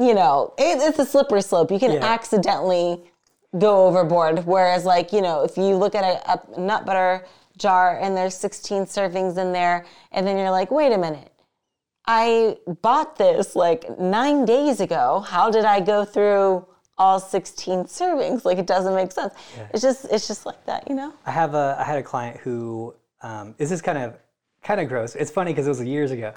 [0.00, 1.70] you know, it, it's a slippery slope.
[1.70, 2.04] You can Yeah.
[2.04, 3.02] accidentally
[3.58, 4.46] go overboard.
[4.46, 7.26] Whereas, like, you know, if you look at a, a nut butter
[7.58, 11.30] jar and there's 16 servings in there, and then you're like, wait a minute.
[12.06, 15.20] I bought this like nine days ago.
[15.20, 18.44] How did I go through all 16 servings?
[18.46, 19.34] Like it doesn't make sense.
[19.72, 21.12] It's just it's just like that, you know?
[21.26, 24.16] I have a I had a client who um, this is kind of
[24.62, 25.14] kind of gross.
[25.14, 26.32] It's funny because it was years ago,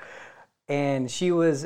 [0.68, 1.66] and she was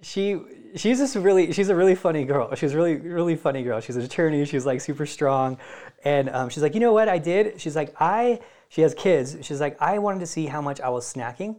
[0.00, 0.40] she
[0.76, 2.54] she's just really she's a really funny girl.
[2.54, 3.80] She's really really funny girl.
[3.80, 4.44] She's an attorney.
[4.44, 5.58] She's like super strong,
[6.04, 7.60] and um, she's like, you know what I did?
[7.60, 9.36] She's like I she has kids.
[9.42, 11.56] She's like I wanted to see how much I was snacking,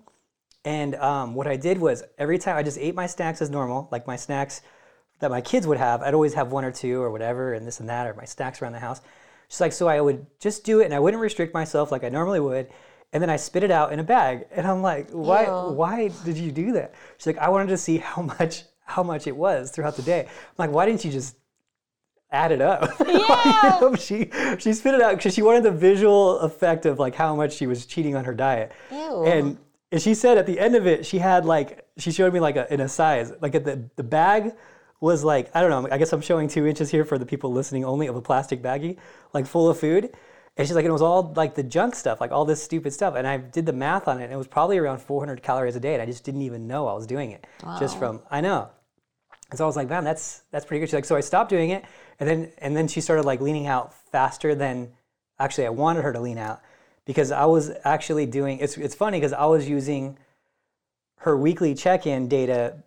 [0.63, 3.87] and um, what I did was every time I just ate my snacks as normal,
[3.91, 4.61] like my snacks
[5.19, 6.01] that my kids would have.
[6.01, 8.61] I'd always have one or two or whatever, and this and that, or my snacks
[8.61, 9.01] around the house.
[9.49, 12.09] She's like, so I would just do it, and I wouldn't restrict myself like I
[12.09, 12.69] normally would,
[13.13, 14.45] and then I spit it out in a bag.
[14.51, 15.45] And I'm like, why?
[15.45, 15.71] Ew.
[15.73, 16.93] Why did you do that?
[17.17, 20.21] She's like, I wanted to see how much how much it was throughout the day.
[20.21, 21.35] I'm like, why didn't you just
[22.31, 22.89] add it up?
[23.07, 23.79] Yeah.
[23.79, 27.15] You know, she she spit it out because she wanted the visual effect of like
[27.15, 28.71] how much she was cheating on her diet.
[28.91, 29.25] Ew.
[29.25, 29.57] And
[29.91, 32.55] and she said at the end of it, she had like she showed me like
[32.55, 34.53] a, in a size like at the the bag
[35.01, 35.89] was like I don't know.
[35.91, 38.61] I guess I'm showing two inches here for the people listening only of a plastic
[38.61, 38.97] baggie,
[39.33, 40.15] like full of food.
[40.57, 42.91] And she's like, and it was all like the junk stuff, like all this stupid
[42.91, 43.13] stuff.
[43.15, 45.79] And I did the math on it, and it was probably around 400 calories a
[45.79, 47.45] day, and I just didn't even know I was doing it.
[47.79, 48.69] Just from I know.
[49.49, 50.87] And so I was like, man, that's that's pretty good.
[50.87, 51.85] She's like, so I stopped doing it,
[52.19, 54.91] and then and then she started like leaning out faster than
[55.39, 56.61] actually I wanted her to lean out
[57.05, 58.59] because I was actually doing.
[58.59, 60.17] It's it's funny because I was using
[61.19, 62.83] her weekly check-in data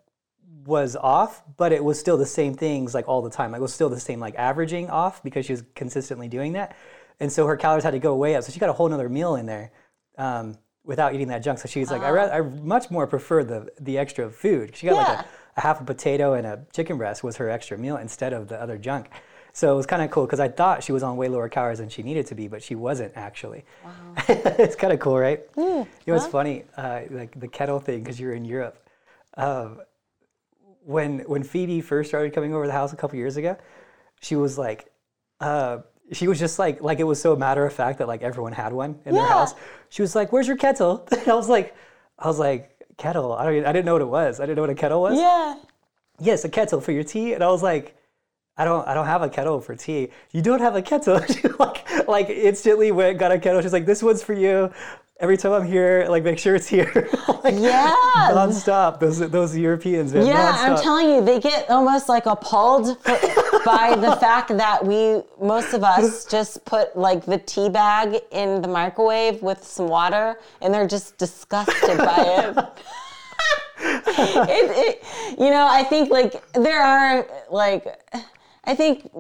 [0.67, 3.53] was off, but it was still the same things like all the time.
[3.53, 6.77] Like it was still the same like averaging off because she was consistently doing that,
[7.21, 8.45] and so her calories had to go way up.
[8.45, 9.73] So she got a whole nother meal in there.
[10.19, 13.71] Um, without eating that junk, so she's like, I, ra- I much more prefer the
[13.81, 14.77] the extra food.
[14.77, 15.29] She got like a
[15.61, 18.61] a half a potato and a chicken breast was her extra meal instead of the
[18.61, 19.11] other junk.
[19.53, 21.79] So it was kind of cool because I thought she was on way lower calories
[21.79, 23.65] than she needed to be, but she wasn't actually.
[24.29, 25.43] it's kind of cool, right?
[25.83, 28.87] you know, it's funny, uh, like the kettle thing because you're in Europe.
[29.37, 29.81] Um,
[30.85, 33.57] when when Phoebe first started coming over to the house a couple years ago,
[34.21, 34.91] she was like,
[35.41, 35.79] uh,
[36.13, 38.73] she was just like like it was so matter of fact that like everyone had
[38.73, 39.55] one in their house.
[39.89, 41.75] She was like, "Where's your kettle?" And I was like,
[42.19, 42.70] I was like,
[43.01, 43.33] kettle.
[43.33, 43.65] I don't.
[43.67, 44.39] I didn't know what it was.
[44.41, 45.57] I didn't know what a kettle was Yeah.
[46.21, 47.33] yes, a kettle for your tea.
[47.35, 47.97] And I was like,
[48.57, 50.09] I don't, I don't have a kettle for tea.
[50.33, 51.21] You don't have a kettle.
[51.33, 53.63] she like, like instantly went got a kettle.
[53.63, 54.71] She's like, this one's for you.
[55.19, 56.91] Every time I'm here, like make sure it's here.
[57.45, 57.95] like, Yeah.
[58.33, 59.01] nonstop.
[59.01, 60.27] Those those Europeans, man.
[60.27, 65.23] Yeah, I'm telling you, they get almost like appalled for- by the fact that we,
[65.41, 70.39] most of us, just put like the tea bag in the microwave with some water,
[70.61, 72.59] and they're just disgusted by it.
[73.81, 75.39] it, it.
[75.39, 77.87] You know, I think like there are like,
[78.65, 79.11] I think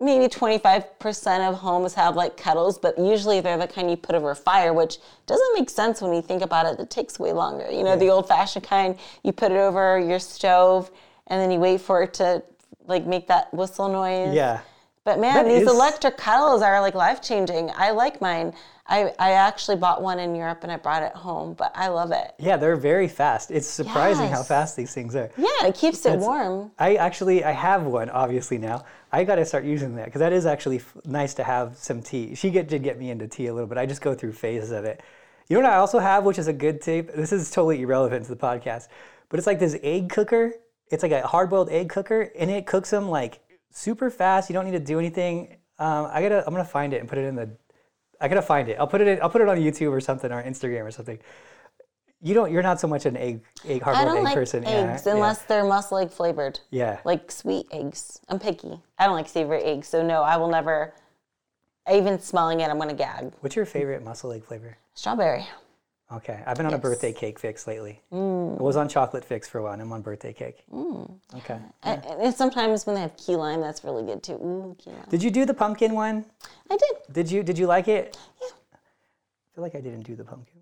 [0.00, 4.30] maybe 25% of homes have like kettles, but usually they're the kind you put over
[4.30, 6.78] a fire, which doesn't make sense when you think about it.
[6.80, 7.68] It takes way longer.
[7.70, 10.90] You know, the old fashioned kind, you put it over your stove
[11.26, 12.42] and then you wait for it to
[12.88, 14.34] like make that whistle noise.
[14.34, 14.60] Yeah.
[15.04, 17.70] But man, That these is- electric kettles are like life changing.
[17.76, 18.52] I like mine.
[18.90, 22.10] I, I actually bought one in Europe and I brought it home, but I love
[22.10, 22.32] it.
[22.38, 23.50] Yeah, they're very fast.
[23.50, 25.30] It's surprising how fast these things are.
[25.36, 26.70] Yeah, it keeps it warm.
[26.78, 28.84] I actually I have one obviously now.
[29.12, 32.02] I got to start using that because that is actually f- nice to have some
[32.02, 32.34] tea.
[32.34, 33.76] She get, did get me into tea a little bit.
[33.78, 35.02] I just go through phases of it.
[35.48, 37.14] You know what I also have, which is a good tip.
[37.14, 38.88] This is totally irrelevant to the podcast,
[39.30, 40.52] but it's like this egg cooker.
[40.90, 44.48] It's like a hard-boiled egg cooker, and it cooks them like super fast.
[44.48, 45.56] You don't need to do anything.
[45.78, 47.50] Um, I gotta I'm gonna find it and put it in the.
[48.20, 48.76] I gotta find it.
[48.80, 51.18] I'll put it in, I'll put it on YouTube or something or Instagram or something.
[52.20, 52.50] You don't.
[52.50, 54.64] You're not so much an egg egg hard-boiled don't egg like person.
[54.64, 55.12] Eggs yeah.
[55.12, 56.58] unless they're muscle egg flavored.
[56.70, 56.98] Yeah.
[57.04, 58.20] Like sweet eggs.
[58.28, 58.80] I'm picky.
[58.98, 60.94] I don't like savory eggs, so no, I will never.
[61.90, 63.32] Even smelling it, I'm gonna gag.
[63.40, 64.76] What's your favorite muscle egg flavor?
[64.94, 65.46] Strawberry.
[66.10, 68.00] Okay, I've been on a birthday cake fix lately.
[68.10, 69.74] I was on chocolate fix for a while.
[69.74, 70.64] and I'm on birthday cake.
[70.72, 71.58] Okay.
[71.82, 74.32] And, and sometimes when they have key lime, that's really good too.
[74.34, 75.04] Ooh, key lime.
[75.10, 76.24] Did you do the pumpkin one?
[76.70, 77.12] I did.
[77.12, 78.16] Did you Did you like it?
[78.40, 78.48] Yeah.
[78.48, 80.60] I feel like I didn't do the pumpkin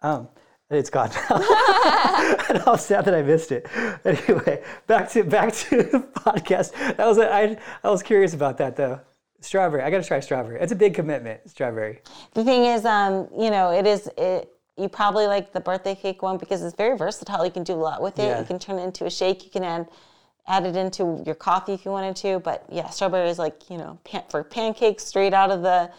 [0.00, 0.12] one.
[0.12, 0.28] Um,
[0.70, 1.36] it's gone now.
[2.48, 3.66] and I'm sad that I missed it.
[4.04, 6.72] Anyway, back to back to the podcast.
[6.96, 8.98] That was I I was curious about that though.
[9.40, 9.82] Strawberry.
[9.82, 10.58] I got to try strawberry.
[10.58, 11.50] It's a big commitment.
[11.50, 12.00] Strawberry.
[12.32, 14.50] The thing is, um, you know, it is it.
[14.76, 17.44] You probably like the birthday cake one because it's very versatile.
[17.44, 18.24] You can do a lot with it.
[18.24, 18.40] Yeah.
[18.40, 19.44] You can turn it into a shake.
[19.44, 19.88] You can add
[20.46, 22.40] add it into your coffee if you wanted to.
[22.40, 25.90] But yeah, strawberry is like you know pan, for pancakes straight out of the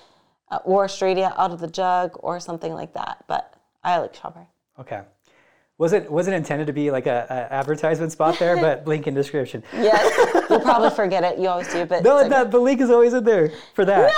[0.51, 3.23] uh, or straight out of the jug or something like that.
[3.27, 4.47] But I like strawberry.
[4.79, 5.01] Okay.
[5.77, 8.55] Was it was it intended to be like a, a advertisement spot there?
[8.65, 9.61] But link in description.
[9.73, 11.38] Yes, you'll probably forget it.
[11.38, 12.29] You always do, but No, okay.
[12.29, 14.11] that the link is always in there for that.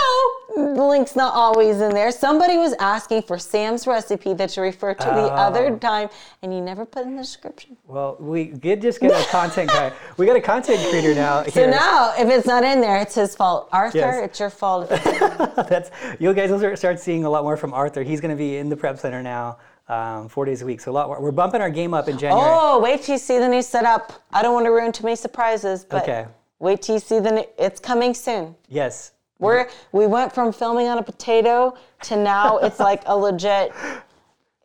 [0.55, 2.11] No, the link's not always in there.
[2.11, 5.45] Somebody was asking for Sam's recipe that you referred to the oh.
[5.47, 5.77] other Oh.
[5.77, 6.09] time,
[6.43, 7.75] and you never put in the description.
[7.87, 9.91] Well, we did just get a content guy.
[10.17, 11.43] We got a content creator now.
[11.47, 11.71] So Here.
[11.71, 13.69] now, if it's not in there, it's his fault.
[13.71, 14.25] Arthur, Yes.
[14.25, 14.89] it's your fault.
[14.89, 15.89] That's
[16.19, 18.03] you guys will start seeing a lot more from Arthur.
[18.03, 19.57] He's going to be in the prep center now,
[19.89, 20.81] um, four days a week.
[20.81, 21.07] So a lot.
[21.07, 21.21] More.
[21.21, 22.43] We're bumping our game up in January.
[22.45, 24.13] oh, wait till you see the new setup.
[24.31, 26.25] I don't want to ruin too many surprises, but Okay.
[26.59, 27.45] wait till you see the new.
[27.57, 28.55] It's coming soon.
[28.67, 29.13] Yes.
[29.39, 33.71] We're we went from filming on a potato to now it's like a legit.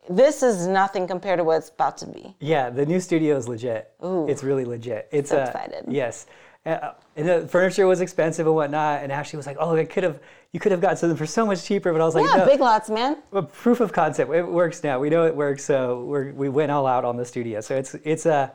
[0.09, 2.35] This is nothing compared to what it's about to be.
[2.39, 3.91] Yeah, the new studio is legit.
[4.03, 5.07] Ooh, It's really legit.
[5.11, 5.85] It's So uh, excited.
[5.87, 6.25] Yes.
[6.65, 9.03] Uh, and the furniture was expensive and whatnot.
[9.03, 10.21] And Ashley was like, "Oh, I could have,
[10.53, 12.45] you could have gotten something for so much cheaper." But I was like, Yeah, "No."
[12.45, 13.17] big lots, man.
[13.31, 14.31] Well, proof of concept.
[14.31, 14.99] It works now.
[14.99, 15.65] We know it works.
[15.65, 17.59] So we're, we went all out on the studio.
[17.59, 18.49] So it's it's uh,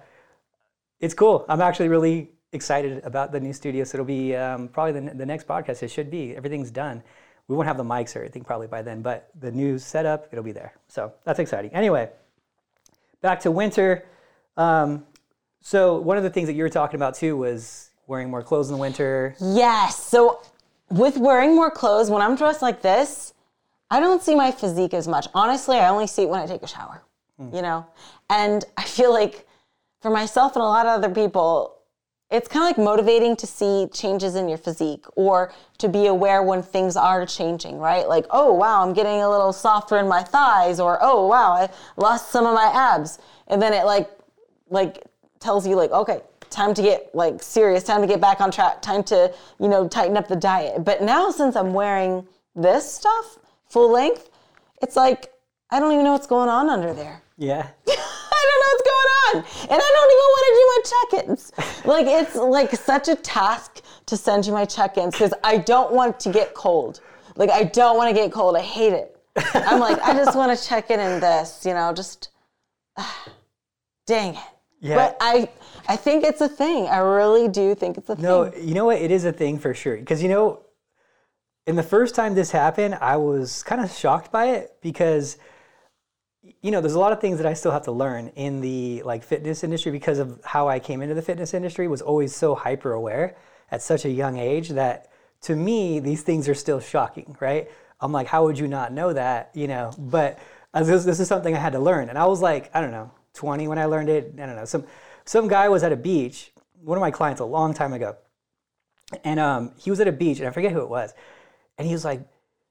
[1.01, 1.44] it's cool.
[1.51, 3.85] I'm actually really excited about the new studio.
[3.85, 5.83] So it'll be um, probably the, the next podcast.
[5.83, 6.35] It should be.
[6.35, 7.03] Everything's done.
[7.47, 10.44] We won't have the mics or anything probably by then, but the new setup it'll
[10.44, 10.75] be there.
[10.88, 11.73] So that's exciting.
[11.75, 12.11] Anyway,
[13.21, 14.07] back to winter.
[14.57, 15.05] Um,
[15.61, 18.68] so one of the things that you were talking about too was wearing more clothes
[18.71, 19.37] in the winter.
[19.38, 20.03] Yes.
[20.03, 20.40] So
[20.90, 23.35] with wearing more clothes, when I'm dressed like this,
[23.90, 25.29] I don't see my physique as much.
[25.35, 27.03] Honestly, I only see it when I take a shower.
[27.38, 27.55] Hmm.
[27.55, 27.87] You know?
[28.29, 29.47] And I feel like
[30.01, 31.77] for myself and a lot of other people,
[32.31, 36.42] it's kind of like motivating to see changes in your physique or to be aware
[36.42, 38.07] when things are changing, right?
[38.07, 41.71] Like, oh wow, I'm getting a little softer in my thighs, or oh wow, I
[41.97, 43.18] lost some of my abs.
[43.47, 44.11] And then it like
[44.68, 45.05] like
[45.40, 48.82] tells you like, okay, time to get like serious, time to get back on track,
[48.82, 50.84] time to, you know, tighten up the diet.
[50.84, 54.30] But now since I'm wearing this stuff full length,
[54.82, 55.32] it's like
[55.70, 57.22] I don't even know what's going on under there.
[57.37, 57.68] Yeah.
[57.88, 59.37] I don't know what's going on.
[59.70, 61.52] And I don't even want to do my check-ins.
[61.84, 66.18] Like it's like such a task to send you my check-ins because I don't want
[66.20, 67.00] to get cold.
[67.37, 68.56] Like I don't want to get cold.
[68.56, 69.14] I hate it.
[69.54, 72.30] I'm like, I just want to check in in this, you know, just
[74.06, 74.58] dang it.
[74.81, 74.95] Yeah.
[74.97, 75.49] But I
[75.88, 76.87] I think it's a thing.
[76.87, 78.61] I really do think it's a No, thing.
[78.61, 78.99] No, you know what?
[79.01, 79.97] It is a thing for sure.
[79.97, 80.61] Because you know,
[81.67, 85.38] in the first time this happened, I was kind of shocked by it because
[86.62, 89.03] you know, there's a lot of things that I still have to learn in the
[89.03, 92.55] like fitness industry because of how I came into the fitness industry was always so
[92.55, 93.37] hyper aware
[93.71, 95.09] at such a young age that
[95.43, 97.71] to me these things are still shocking, right?
[98.01, 99.93] I'm like, how would you not know that, you know?
[99.99, 100.38] But
[100.73, 102.93] uh, this, this is something I had to learn, and I was like, I don't
[102.93, 104.35] know, 20 when I learned it.
[104.35, 104.64] I don't know.
[104.64, 104.85] Some
[105.24, 108.16] some guy was at a beach, one of my clients a long time ago,
[109.22, 111.14] and um, he was at a beach, and I forget who it was,
[111.79, 112.20] and he was like,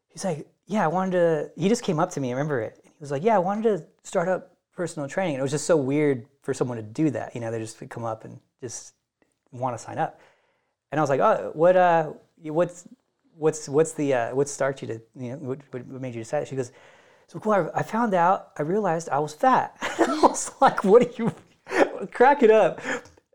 [0.10, 1.52] he's like, yeah, I wanted to.
[1.56, 2.80] He just came up to me, I remember it.
[2.84, 5.36] He was like, yeah, I wanted to start up personal training.
[5.36, 7.34] And it was just so weird for someone to do that.
[7.34, 8.94] You know, they just come up and just
[9.52, 10.20] want to sign up.
[10.92, 12.12] And I was like, oh, what, uh,
[12.44, 12.88] what's
[13.38, 16.48] what's what's the uh, what started you to you know what, what made you decide?
[16.48, 16.72] She goes,
[17.28, 18.52] so well, I found out.
[18.58, 19.76] I realized I was fat.
[19.82, 21.34] I was like, what are you?
[22.12, 22.80] Crack it up.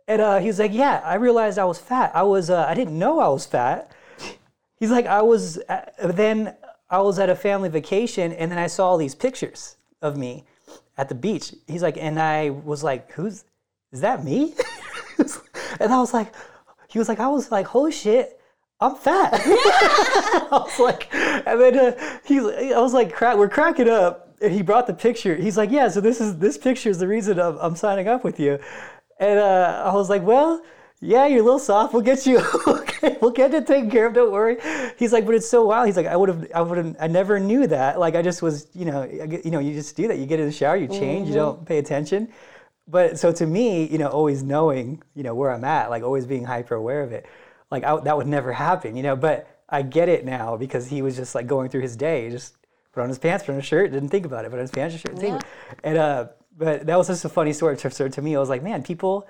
[0.09, 2.11] And uh, he was like, yeah, I realized I was fat.
[2.15, 3.93] I was uh, I didn't know I was fat.
[4.77, 6.55] He's like, I was uh, then
[6.91, 10.45] I was at a family vacation and then I saw all these pictures of me
[10.97, 11.55] at the beach.
[11.67, 13.45] He's like, and I was like, who's
[13.93, 14.55] is that me?
[15.81, 16.35] and I was like,
[16.89, 18.41] he was like, I was like, holy shit,
[18.81, 19.31] I'm fat.
[19.45, 21.09] I was like,
[21.47, 24.29] and then uh, he's, I was like, crack, we're cracking up.
[24.41, 25.37] And he brought the picture.
[25.37, 28.25] He's like, yeah, so this is this picture is the reason I'm, I'm signing up
[28.25, 28.59] with you.
[29.21, 30.63] And uh, I was like, well,
[31.01, 31.93] yeah, you're a little soft.
[31.93, 32.39] We'll get you.
[32.67, 34.15] okay, we'll get it taken care of.
[34.15, 34.57] Don't worry.
[34.97, 35.87] He's like, but it's so wild.
[35.87, 37.99] He's like, I would have, I would have, I never knew that.
[37.99, 40.19] Like, I just was, you know, I, you know, you just do that.
[40.19, 42.33] You get in the shower, you change, you don't pay attention.
[42.87, 46.27] But so to me, you know, always knowing, you know, where I'm at, like always
[46.27, 47.27] being hyper aware of it,
[47.71, 49.17] like I, that would never happen, you know.
[49.17, 52.55] But I get it now because he was just like going through his day, just
[52.93, 54.71] put on his pants, put on his shirt, didn't think about it, put on his
[54.71, 55.79] pants, shirt, didn't think about it.
[55.83, 57.79] And uh, but that was just a funny story.
[57.79, 59.27] So to me, I was like, man, people.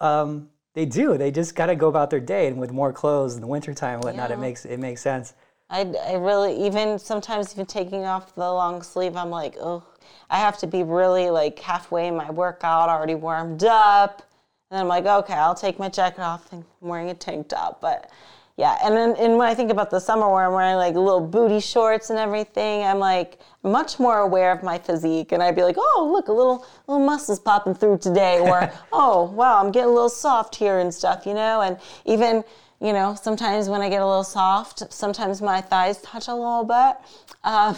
[0.00, 1.16] Um, they do.
[1.16, 3.94] They just got to go about their day, and with more clothes in the wintertime
[3.94, 5.32] and whatnot, it makes it makes sense.
[5.70, 9.82] I, I really even sometimes even taking off the long sleeve, I'm like, oh,
[10.28, 14.22] I have to be really like halfway in my workout, already warmed up,
[14.70, 17.80] and I'm like, okay, I'll take my jacket off and I'm wearing a tank top,
[17.80, 18.10] but.
[18.56, 21.20] Yeah, and then and when I think about the summer where I'm wearing like little
[21.20, 25.62] booty shorts and everything, I'm like much more aware of my physique, and I'd be
[25.62, 29.90] like, oh look, a little little muscles popping through today, or oh wow, I'm getting
[29.90, 32.44] a little soft here and stuff, you know, and even
[32.80, 36.64] you know, sometimes when I get a little soft, sometimes my thighs touch a little
[36.64, 36.96] bit,
[37.44, 37.76] um,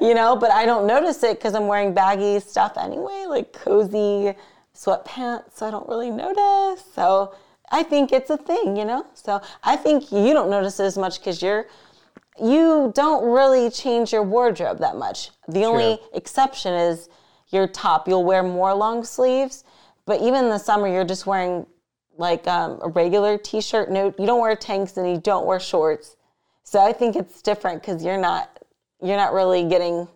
[0.00, 4.34] you know, but I don't notice it because I'm wearing baggy stuff anyway, like cozy
[4.74, 5.54] sweatpants.
[5.54, 6.84] So I don't really notice.
[6.94, 7.34] So
[7.70, 9.06] I think it's a thing, you know?
[9.14, 11.66] So I think you don't notice it as much because you're.
[12.40, 15.30] You don't really change your wardrobe that much.
[15.48, 17.08] The only exception is
[17.48, 18.06] your top.
[18.06, 19.64] You'll wear more long sleeves,
[20.06, 21.66] but even in the summer, you're just wearing
[22.16, 23.90] like um, a regular t-shirt.
[23.90, 26.16] No, you don't wear tanks and you don't wear shorts.
[26.62, 28.62] So I think it's different because you're not
[29.02, 30.06] you're not really getting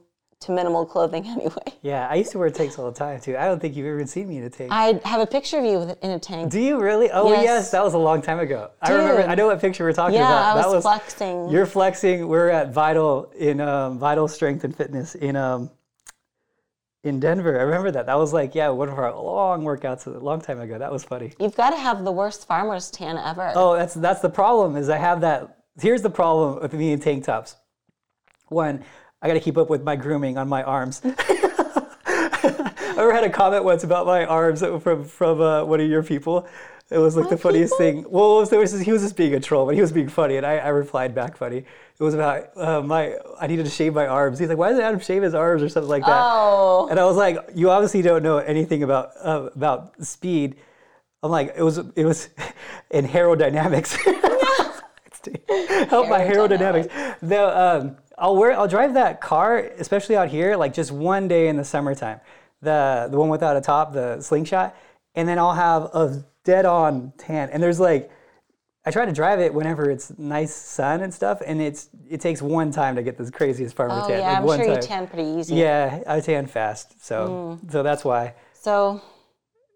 [0.43, 1.73] to minimal clothing anyway.
[1.83, 3.37] Yeah, I used to wear tanks all the time too.
[3.37, 4.71] I don't think you've ever seen me in a tank.
[4.73, 6.51] I have a picture of you in a tank.
[6.51, 7.11] Do you really?
[7.11, 7.45] Oh yes.
[7.45, 7.71] Yes.
[7.71, 8.71] that was a long time ago.
[8.81, 9.23] I remember.
[9.23, 10.57] I know what picture we're talking Yeah, about.
[10.57, 11.49] I that was flexing.
[11.49, 12.29] You're flexing.
[12.29, 15.71] We're at Vital in um, Vital Strength and Fitness in um,
[17.05, 17.59] in Denver.
[17.59, 18.07] I remember that.
[18.07, 20.79] That was like yeah, one of our long workouts a long time ago.
[20.79, 21.33] That was funny.
[21.41, 23.53] You've got to have the worst farmer's tan ever.
[23.55, 24.77] Oh, that's that's the problem.
[24.77, 25.59] Is I have that.
[25.81, 27.57] Here's the problem with me in tank tops.
[28.49, 28.85] One,
[29.23, 31.01] I got to keep up with my grooming on my arms.
[31.05, 36.03] I ever had a comment once about my arms from from uh, one of your
[36.03, 36.47] people.
[36.91, 38.05] It was like the funniest thing.
[38.09, 40.37] Well, was, was just- he was just being a troll, but he was being funny,
[40.37, 41.59] and I, I replied back funny.
[41.59, 44.39] It was about uh, my I needed to shave my arms.
[44.39, 46.89] He's like, "Why doesn't Adam shave his arms or something like that?" Oh.
[46.91, 50.57] And I was like, "You obviously don't know anything about uh, about speed."
[51.23, 52.29] I'm like, "It was it was
[52.91, 53.97] in aerodynamics."
[55.89, 56.91] Help my aerodynamics.
[57.21, 61.49] The, um, I'll wear I'll drive that car, especially out here, like just one day
[61.49, 62.21] in the summertime.
[62.61, 64.77] The the one without a top, the slingshot,
[65.15, 67.51] and then I'll have a dead on tan.
[67.51, 68.11] And there's like
[68.85, 72.43] I try to drive it whenever it's nice sun and stuff, and it's it takes
[72.43, 74.19] one time to get this craziest farmer Oh, tan.
[74.19, 75.55] yeah, like I'm sure you tan pretty easy.
[75.57, 77.73] Yeah, I tan fast, so mm.
[77.73, 79.01] so that's why So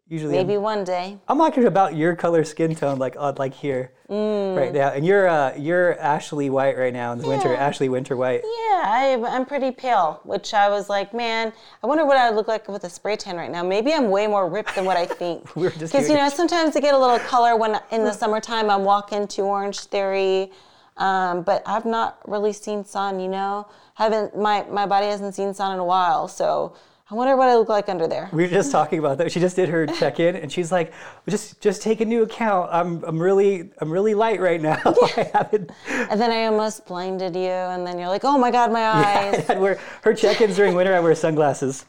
[0.09, 1.19] usually I'm- maybe one day.
[1.29, 4.57] I'm talking about your color skin tone, like uh, like here, Mm.
[4.57, 7.53] right now, and you're uh, you're Ashley White right now in the winter.
[7.55, 8.43] Ashley Winter White.
[8.45, 12.37] Yeah, I, I'm pretty pale, which I was like, man, I wonder what I would
[12.37, 13.65] look like with a spray tan right now.
[13.65, 15.45] Maybe I'm way more ripped than what I think.
[15.57, 18.13] We were just Because, you know, sometimes I get a little color when in the
[18.13, 20.53] summertime I'm walking to Orange Theory,
[20.99, 23.67] um, but I've not really seen sun, you know?
[23.95, 26.75] Haven't, my, my body hasn't seen sun in a while, so
[27.09, 28.29] I wonder what I look like under there.
[28.33, 29.31] We were just talking about that.
[29.31, 30.93] She just did her check in, and she's like,
[31.29, 32.69] "Just just take a new account.
[32.73, 34.81] I'm I'm really I'm really light right now.
[34.85, 35.49] I.
[36.09, 39.49] And then I almost blinded you, and then you're like, oh my God, my eyes.
[39.51, 40.95] I wear her check-ins during winter.
[40.95, 41.85] I wear sunglasses.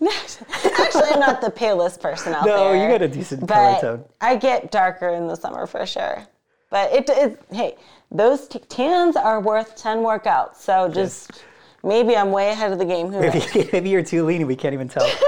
[0.80, 2.76] Actually, I'm not the palest person out No, there.
[2.76, 4.06] No, you got a decent color but tone.
[4.22, 6.26] I get darker in the summer for sure.
[6.70, 7.76] But it, it hey,
[8.12, 10.56] those t- tans are worth 10 workouts.
[10.56, 11.44] So just
[11.84, 13.12] maybe I'm way ahead of the game.
[13.12, 13.34] Who knows?
[13.56, 15.10] Maybe, maybe you're too lean we can't even tell.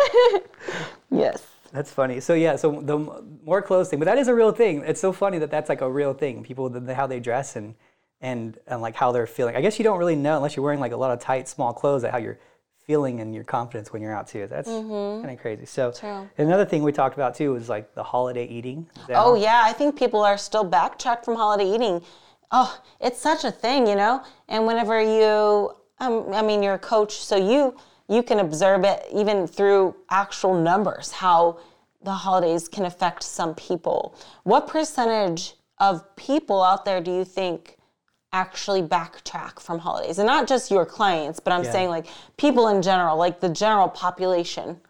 [1.11, 1.43] Yes.
[1.71, 2.19] That's funny.
[2.19, 2.97] So yeah, so the
[3.43, 4.83] more clothes thing, but that is a real thing.
[4.85, 6.43] It's so funny that that's like a real thing.
[6.43, 7.75] People the, how they dress and
[8.21, 9.55] and and like how they're feeling.
[9.55, 11.73] I guess you don't really know unless you're wearing like a lot of tight, small
[11.73, 12.39] clothes at how you're
[12.85, 14.47] feeling and your confidence when you're out too.
[14.47, 15.65] That's kind of crazy.
[15.65, 16.05] So Mm-hmm.
[16.07, 16.29] True.
[16.45, 18.87] another thing we talked about too was like the holiday eating.
[19.09, 22.01] Oh yeah, I think people are still backtracked from holiday eating.
[22.51, 24.23] Oh, it's such a thing, you know.
[24.47, 27.75] And whenever you, um, I mean, you're a coach, so you
[28.07, 31.59] you can observe it even through actual numbers how
[32.01, 34.15] the holidays can affect some people.
[34.43, 37.77] What percentage of people out there do you think
[38.33, 40.17] actually backtrack from holidays?
[40.17, 41.71] And not just your clients, but I'm Yeah.
[41.71, 44.81] saying like people in general, like the general population.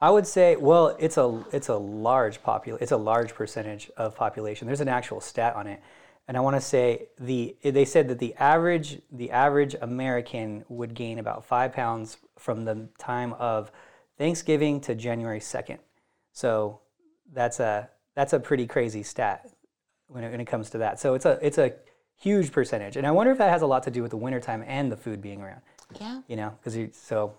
[0.00, 4.14] I would say, well, it's a it's a large popul it's a large percentage of
[4.14, 4.66] population.
[4.66, 5.80] There's an actual stat on it,
[6.28, 10.94] and I want to say the they said that the average the average American would
[10.94, 13.72] gain about five pounds from the time of
[14.18, 15.78] Thanksgiving to January second.
[16.32, 16.80] So
[17.32, 19.48] that's a that's a pretty crazy stat
[20.08, 21.00] when it, when it comes to that.
[21.00, 21.72] So it's a it's a
[22.16, 24.64] huge percentage, and I wonder if that has a lot to do with the wintertime
[24.66, 25.62] and the food being around
[26.00, 26.20] Yeah.
[26.28, 27.34] you know because you so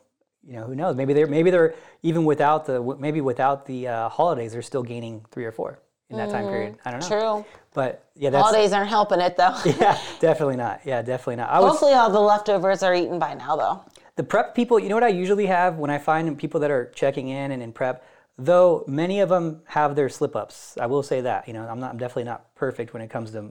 [0.47, 4.09] you know who knows maybe they're maybe they're even without the maybe without the uh,
[4.09, 5.79] holidays they're still gaining three or four
[6.09, 6.75] in that time period.
[6.85, 7.07] I don't know.
[7.07, 7.45] True.
[7.73, 9.55] but yeah that's Holidays aren't helping it though.
[9.65, 10.81] yeah definitely not.
[10.85, 11.49] Yeah definitely not.
[11.49, 13.83] I was Hopefully all the leftovers are eaten by now though.
[14.15, 16.91] the prep people you know what i usually have when i find people that are
[16.95, 18.03] checking in and in prep?
[18.41, 21.79] Though many of them have their slip ups i will say that you know i'm
[21.79, 23.41] not i'm definitely not perfect when it comes to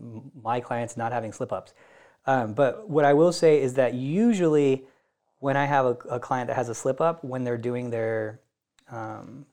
[0.42, 1.74] my clients not having slip ups
[2.26, 4.84] um, but what i will say is that usually
[5.40, 8.40] when i have a, a client that has a slip up when they're doing their
[8.90, 9.44] um,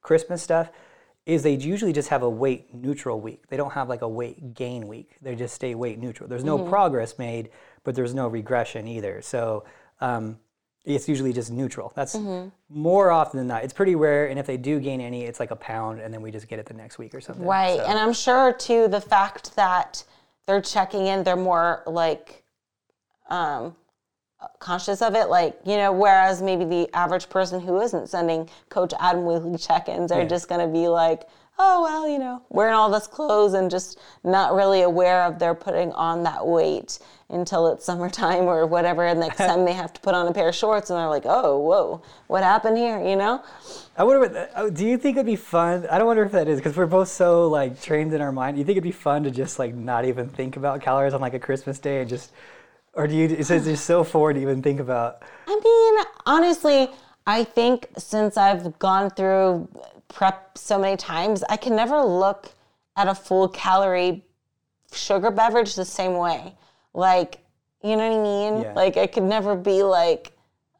[0.00, 0.70] christmas stuff
[1.26, 4.54] is they usually just have a weight neutral week they don't have like a weight
[4.54, 7.48] gain week they just stay weight neutral there's no progress made
[7.82, 9.64] but there's no regression either so
[10.00, 10.38] um,
[10.84, 11.92] it's usually just neutral.
[11.96, 12.48] That's Mm-hmm.
[12.68, 13.64] more often than not.
[13.64, 16.20] It's pretty rare, and if they do gain any, it's like a pound, and then
[16.20, 17.46] we just get it the next week or something.
[17.46, 17.78] Right.
[17.78, 20.04] So- And I'm sure too the fact that
[20.46, 22.42] they're checking in, they're more like
[23.30, 23.74] um
[24.58, 25.28] conscious of it.
[25.28, 30.10] Like, you know, whereas maybe the average person who isn't sending Coach Adam weekly check-ins
[30.12, 30.28] are Yeah.
[30.28, 31.28] just gonna be like,
[31.58, 35.54] oh well, you know, wearing all this clothes and just not really aware of they're
[35.54, 36.98] putting on that weight
[37.30, 40.48] until it's summertime or whatever, and next time they have to put on a pair
[40.48, 43.00] of shorts and they're like, oh, whoa, what happened here?
[43.00, 43.40] You know?
[43.96, 44.20] I wonder.
[44.20, 45.86] What, uh, do you think it'd be fun?
[45.90, 48.56] I don't wonder if that is because we're both so like trained in our mind.
[48.56, 51.20] Do you think it'd be fun to just like not even think about calories on
[51.20, 52.32] like a Christmas day and just,
[52.94, 53.26] or do you?
[53.26, 55.22] Is it just so forward to even think about?
[55.46, 56.88] I mean, honestly,
[57.26, 59.68] I think since I've gone through
[60.08, 62.52] prep so many times, I can never look
[62.96, 64.24] at a full calorie
[64.92, 66.54] sugar beverage the same way.
[66.92, 67.40] Like,
[67.82, 68.62] you know what I mean?
[68.62, 68.72] Yeah.
[68.74, 70.32] Like, I could never be like,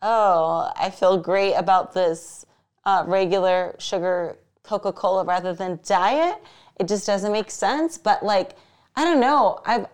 [0.03, 2.47] oh, I feel great about this
[2.85, 6.37] uh, regular sugar Coca Cola rather than diet.
[6.79, 7.99] It just doesn't make sense.
[7.99, 8.57] But like,
[8.97, 9.61] I don't know.
[9.67, 9.87] I've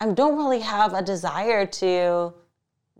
[0.00, 2.32] I don't really have a desire to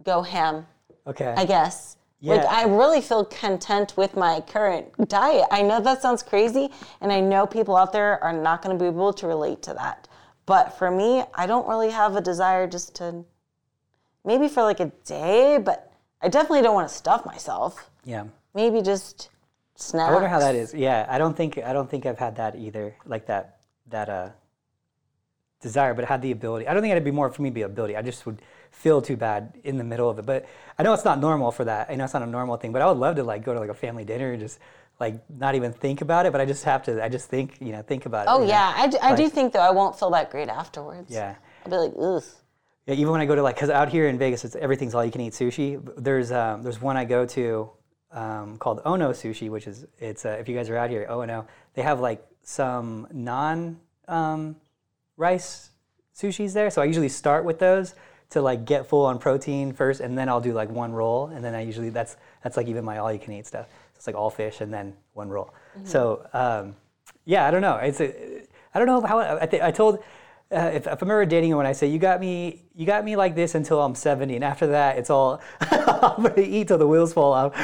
[0.04, 0.66] go ham.
[1.06, 1.34] Okay.
[1.36, 1.96] I guess.
[2.22, 2.48] Like Yeah.
[2.50, 5.46] I really feel content with my current diet.
[5.50, 6.70] I know that sounds crazy,
[7.00, 9.74] and I know people out there are not going to be able to relate to
[9.74, 10.06] that.
[10.44, 13.24] But for me, I don't really have a desire just to
[14.24, 15.90] maybe for like a day, but
[16.20, 17.90] I definitely don't want to stuff myself.
[18.04, 18.24] yeah.
[18.52, 19.30] Maybe just
[19.76, 20.10] snacks.
[20.10, 20.74] I wonder how that is.
[20.74, 22.96] Yeah, I don't think I don't think I've had that either.
[23.06, 24.30] Like that that uh
[25.60, 26.66] desire, but had the ability.
[26.66, 27.96] I don't think it'd be more for me to be ability.
[27.96, 28.40] I just would
[28.70, 30.26] feel too bad in the middle of it.
[30.26, 30.46] But
[30.78, 31.90] I know it's not normal for that.
[31.90, 32.72] I know it's not a normal thing.
[32.72, 34.58] But I would love to like go to like a family dinner and just
[34.98, 36.32] like not even think about it.
[36.32, 37.02] But I just have to.
[37.02, 38.30] I just think you know think about it.
[38.30, 38.46] Oh know?
[38.46, 41.10] yeah, I, d- I do think though I won't feel that great afterwards.
[41.10, 41.34] Yeah.
[41.64, 42.24] I'll be like, ugh.
[42.86, 45.04] Yeah, even when I go to like, cause out here in Vegas, it's everything's all
[45.04, 45.80] you can eat sushi.
[45.96, 47.70] There's um, there's one I go to
[48.12, 51.46] um, called Ono Sushi, which is it's uh, if you guys are out here, Ono,
[51.74, 54.56] they have like some non um,
[55.20, 55.70] rice
[56.16, 56.70] sushis there.
[56.70, 57.94] So I usually start with those
[58.30, 61.44] to like get full on protein first, and then I'll do like one roll, and
[61.44, 63.66] then I usually that's that's like even my all you can eat stuff.
[63.68, 65.52] So It's like all fish and then one roll.
[65.84, 66.74] So um,
[67.26, 67.76] yeah, I don't know.
[67.76, 68.42] It's a,
[68.74, 70.02] I don't know how I, th- I told.
[70.52, 73.14] Uh, if, if I'm ever dating when I say you got me, you got me
[73.14, 76.88] like this until I'm 70, and after that it's all I'm gonna eat till the
[76.88, 77.54] wheels fall off.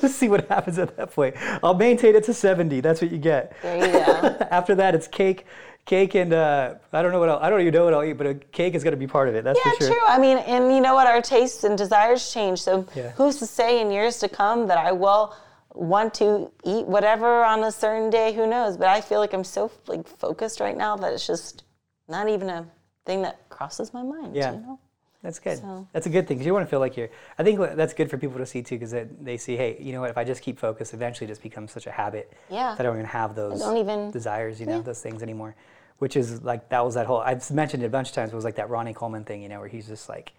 [0.10, 1.36] See what happens at that point.
[1.62, 2.80] I'll maintain it to 70.
[2.80, 3.56] That's what you get.
[3.62, 4.36] There you go.
[4.50, 5.46] after that, it's cake,
[5.84, 8.14] cake, and uh, I don't know what I'll, I don't even know what I'll eat,
[8.14, 9.44] but a cake is gonna be part of it.
[9.44, 9.88] That's Yeah, for sure.
[9.94, 10.00] true.
[10.06, 11.06] I mean, and you know what?
[11.06, 12.62] Our tastes and desires change.
[12.62, 13.10] So Yeah.
[13.12, 15.34] who's to say in years to come that I will
[15.74, 18.32] want to eat whatever on a certain day?
[18.32, 18.76] Who knows?
[18.76, 21.64] But I feel like I'm so like focused right now that it's just
[22.08, 22.66] not even a
[23.04, 24.34] thing that crosses my mind.
[24.34, 24.52] Yeah.
[24.52, 24.78] You know?
[25.24, 25.58] That's good.
[25.58, 27.08] So- That's a good thing because you want to feel like you're.
[27.38, 30.02] I think that's good for people to see too because they see, hey, you know
[30.02, 30.10] what?
[30.10, 32.74] If I just keep focused, eventually it just becomes such a habit Yeah.
[32.74, 35.56] that I don't even have those don't even- desires, you know, those things anymore.
[35.98, 37.20] Which is like that was that whole.
[37.20, 38.32] I've mentioned it a bunch of times.
[38.32, 40.32] It was like that Ronnie Coleman thing, you know, where he's just like,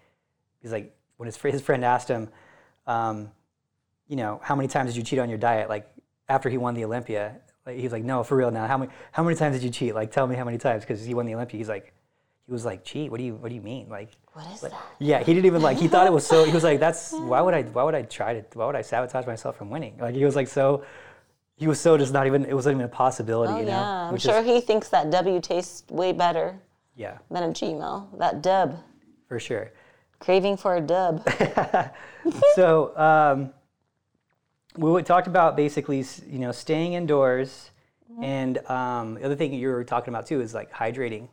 [0.62, 2.28] he's like when his his friend asked him,
[2.86, 3.32] um,
[4.06, 5.68] you know, how many times did you cheat on your diet?
[5.68, 5.88] Like
[6.28, 8.68] after he won the Olympia, like, he was like, no, for real now.
[8.68, 9.94] How many how many times did you cheat?
[9.96, 11.58] Like tell me how many times because he won the Olympia.
[11.58, 11.92] He's like
[12.46, 14.72] he was like, "Gee, what do you what do you mean?" Like, What is that?
[15.00, 15.78] yeah, he didn't even like.
[15.78, 16.44] He thought it was so.
[16.44, 17.62] He was like, "That's why would I?
[17.62, 18.44] Why would I try to?
[18.58, 20.84] Why would I sabotage myself from winning?" Like he was like so.
[21.56, 22.44] He was so just not even.
[22.44, 23.52] It wasn't even a possibility.
[23.52, 23.70] Oh, you know.
[23.72, 24.06] yeah.
[24.08, 26.60] I'm Which sure Is, he thinks that W tastes way better
[26.94, 28.18] yeah, than a Gmail.
[28.18, 28.78] That dub.
[29.28, 29.72] for sure.
[30.18, 31.26] Craving for a dub.
[32.54, 33.52] so um,
[34.76, 37.70] we talked about basically, you know, staying indoors,
[38.12, 38.22] Mm-hmm.
[38.24, 41.28] and um, the other thing you were talking about too is like hydrating.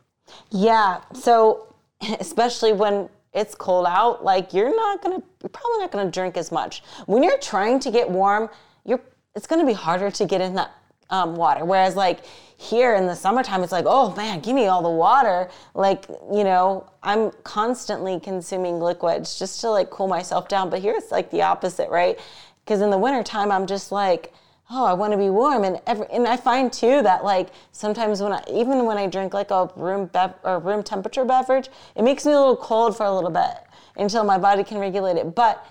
[0.50, 1.00] Yeah.
[1.12, 1.74] So,
[2.20, 6.52] especially when it's cold out, like you're not gonna, you're probably not gonna drink as
[6.52, 6.82] much.
[7.06, 8.48] When you're trying to get warm,
[8.84, 9.00] you're,
[9.34, 10.70] it's gonna be harder to get in that
[11.10, 11.64] um, water.
[11.64, 12.20] Whereas, like
[12.56, 15.50] here in the summertime, it's like, oh man, give me all the water.
[15.74, 20.70] Like, you know, I'm constantly consuming liquids just to like cool myself down.
[20.70, 22.18] But here it's like the opposite, right?
[22.64, 24.32] Because in the wintertime, I'm just like,
[24.70, 28.22] oh, I want to be warm, and every, and I find too that like sometimes
[28.22, 32.02] when I even when I drink like a room bev- or room temperature beverage, it
[32.02, 33.54] makes me a little cold for a little bit
[33.96, 35.34] until my body can regulate it.
[35.34, 35.64] But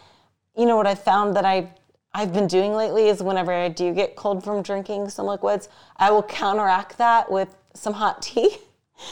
[0.55, 1.71] you know what I found that I
[2.13, 5.67] I've been doing lately is whenever I do get cold from drinking some liquids,
[5.97, 8.57] I will counteract that with some hot tea.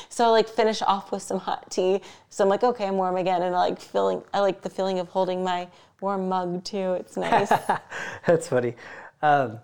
[0.10, 2.02] So I like finish off with some hot tea.
[2.30, 4.24] So I'm like, okay, I'm warm again, and I like feeling.
[4.32, 5.68] I like the feeling of holding my
[6.00, 6.94] warm mug too.
[6.94, 7.50] It's nice.
[8.26, 8.76] That's funny.
[9.22, 9.60] Um,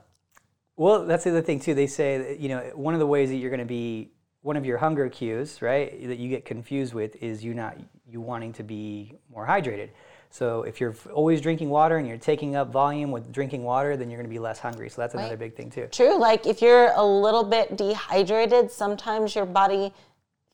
[0.77, 1.73] well, that's the other thing too.
[1.73, 4.11] They say that, you know one of the ways that you're going to be
[4.41, 7.77] one of your hunger cues, right, that you get confused with is you not
[8.09, 9.89] you wanting to be more hydrated.
[10.29, 14.09] So if you're always drinking water and you're taking up volume with drinking water, then
[14.09, 14.89] you're going to be less hungry.
[14.89, 15.39] So that's another Right.
[15.39, 15.87] big thing too.
[15.87, 16.17] True.
[16.17, 19.93] Like if you're a little bit dehydrated, sometimes your body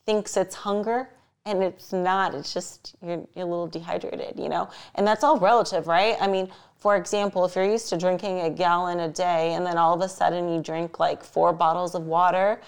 [0.05, 1.09] thinks it's hunger
[1.46, 2.34] and it's not.
[2.34, 4.70] It's just you're, you're a little dehydrated, you know?
[4.96, 6.16] And that's all relative, right?
[6.22, 9.78] I mean, for example, if you're used to drinking a gallon a day and then
[9.78, 12.62] all of a sudden you drink like four bottles of water,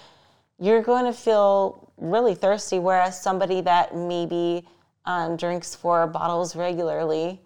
[0.59, 2.79] you're going to feel really thirsty.
[2.79, 4.67] Whereas somebody that maybe
[5.05, 7.41] um, drinks four bottles regularly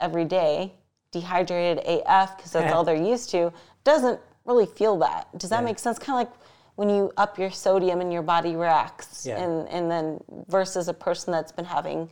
[0.00, 0.72] every day,
[1.12, 3.52] dehydrated AF because that's all they're used to,
[3.84, 5.26] doesn't really feel that.
[5.38, 5.64] Does that Yeah.
[5.66, 5.98] make sense?
[5.98, 6.41] Kind of like
[6.76, 9.42] when you up your sodium and your body reacts, Yeah.
[9.42, 12.08] and and then versus a person that's been having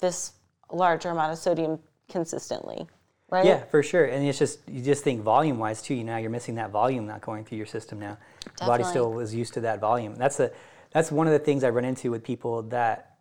[0.00, 0.32] this
[0.72, 2.86] larger amount of sodium consistently,
[3.30, 3.44] right?
[3.44, 4.04] Yeah, for sure.
[4.04, 5.94] And it's just you just think volume wise too.
[5.94, 8.18] You know, you're missing that volume not going through your system now.
[8.58, 10.14] The body still is used to that volume.
[10.14, 10.52] That's the
[10.92, 13.16] that's one of the things I run into with people that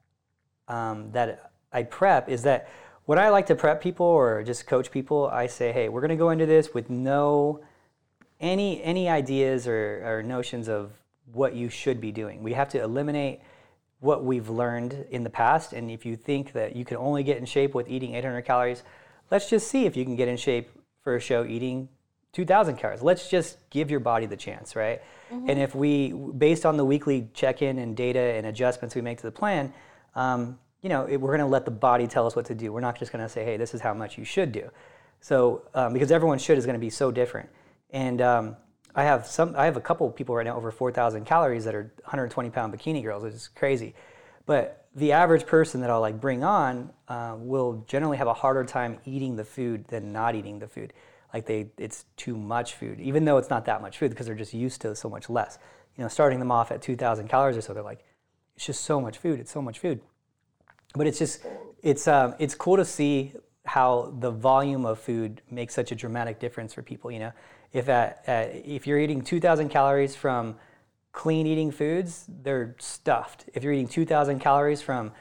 [0.67, 2.69] um, that I prep is that
[3.05, 6.09] when I like to prep people or just coach people, I say, hey, we're going
[6.09, 7.61] to go into this with no
[8.43, 10.91] any any ideas or, or notions of
[11.31, 12.43] what you should be doing.
[12.43, 13.39] We have to eliminate
[14.01, 15.71] what we've learned in the past.
[15.71, 18.83] And if you think that you can only get in shape with eating 800 calories,
[19.31, 20.69] let's just see if you can get in shape
[21.01, 21.87] for a show eating
[22.33, 23.01] 2,000 calories.
[23.01, 25.01] Let's just give your body the chance, right?
[25.47, 29.23] And if we, based on the weekly check-in and data and adjustments we make to
[29.23, 29.73] the plan,
[30.15, 32.73] um, you know, it, we're going to let the body tell us what to do.
[32.73, 34.69] We're not just going to say, hey, this is how much you should do.
[35.21, 37.49] So, um, because everyone should is going to be so different.
[37.93, 38.57] And um,
[38.95, 41.93] I have some, I have a couple people right now over 4,000 calories that are
[42.03, 43.95] 120 pound bikini girls, which is crazy.
[44.45, 48.65] But the average person that I'll like bring on uh, will generally have a harder
[48.65, 50.91] time eating the food than not eating the food.
[51.33, 54.35] Like they, it's too much food, even though it's not that much food because they're
[54.35, 55.57] just used to so much less.
[55.97, 58.03] You know, starting them off at 2,000 calories or so, they're like,
[58.55, 59.39] it's just so much food.
[59.39, 60.01] It's so much food
[60.95, 61.45] but it's just
[61.81, 63.33] it's um, it's cool to see
[63.65, 67.11] how the volume of food makes such a dramatic difference for people.
[67.11, 67.31] You know,
[67.73, 70.55] if at, at if you're eating 2,000 calories from
[71.11, 73.45] clean eating foods, they're stuffed.
[73.53, 75.11] If you're eating 2,000 calories from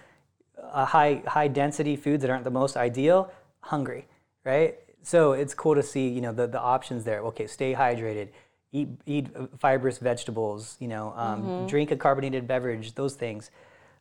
[0.62, 4.07] a high high density foods that aren't the most ideal, hungry,
[4.44, 4.76] right?
[5.03, 7.20] So it's cool to see you know the, the options there.
[7.20, 8.28] Okay, stay hydrated,
[8.72, 9.28] eat eat
[9.59, 13.50] fibrous vegetables, you know, um, drink a carbonated beverage, those things.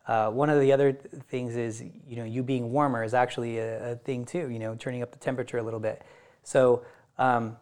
[0.06, 3.58] Uh, one of the other th- things is you know you being warmer is actually
[3.58, 4.48] a, a thing too.
[4.50, 6.02] You know, turning up the temperature a little bit.
[6.42, 6.84] So
[7.18, 7.56] um,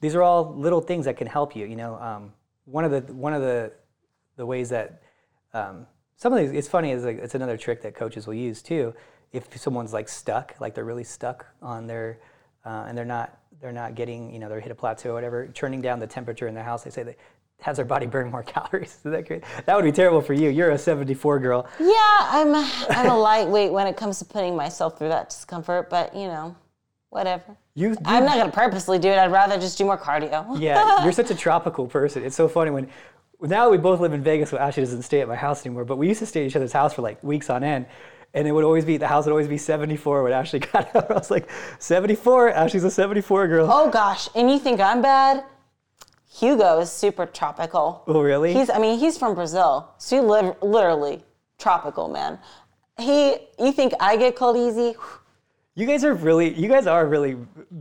[0.00, 1.66] these are all little things that can help you.
[1.66, 2.32] You know, um,
[2.64, 3.72] one of the one of the
[4.36, 5.02] the ways that
[5.52, 5.86] um,
[6.16, 8.94] some of these it's funny is like it's another trick that coaches will use too.
[9.32, 12.18] If someone's like stuck, like they're really stuck on their
[12.64, 15.48] uh, and they're not they're not getting you know they're hit a plateau or whatever,
[15.48, 16.82] turning down the temperature in their house.
[16.82, 17.16] They say that
[17.60, 18.94] has their body burn more calories.
[19.04, 19.44] Is that great?
[19.66, 20.48] That would be terrible for you.
[20.48, 21.68] You're a 74 girl.
[21.78, 26.14] Yeah, I'm I'm a lightweight when it comes to putting myself through that discomfort, but
[26.14, 26.56] you know,
[27.10, 27.56] whatever.
[27.74, 29.18] You, I'm not gonna purposely do it.
[29.18, 30.58] I'd rather just do more cardio.
[30.58, 32.24] yeah, you're such a tropical person.
[32.24, 32.88] It's so funny when
[33.42, 35.84] now we both live in Vegas, so Ashley doesn't stay at my house anymore.
[35.84, 37.86] But we used to stay at each other's house for like weeks on end,
[38.34, 41.10] and it would always be the house would always be 74 when Ashley got out.
[41.10, 41.48] I was like,
[41.78, 42.50] 74.
[42.52, 43.68] Ashley's a 74 girl.
[43.70, 45.44] Oh gosh, and you think I'm bad?
[46.32, 48.04] Hugo is super tropical.
[48.06, 48.52] Oh, really?
[48.54, 51.22] He's I mean he's from Brazil, so he live, literally
[51.58, 52.38] tropical, man.
[52.98, 54.94] He, you think I get cold easy?
[55.76, 57.36] You guys are really, you guys are really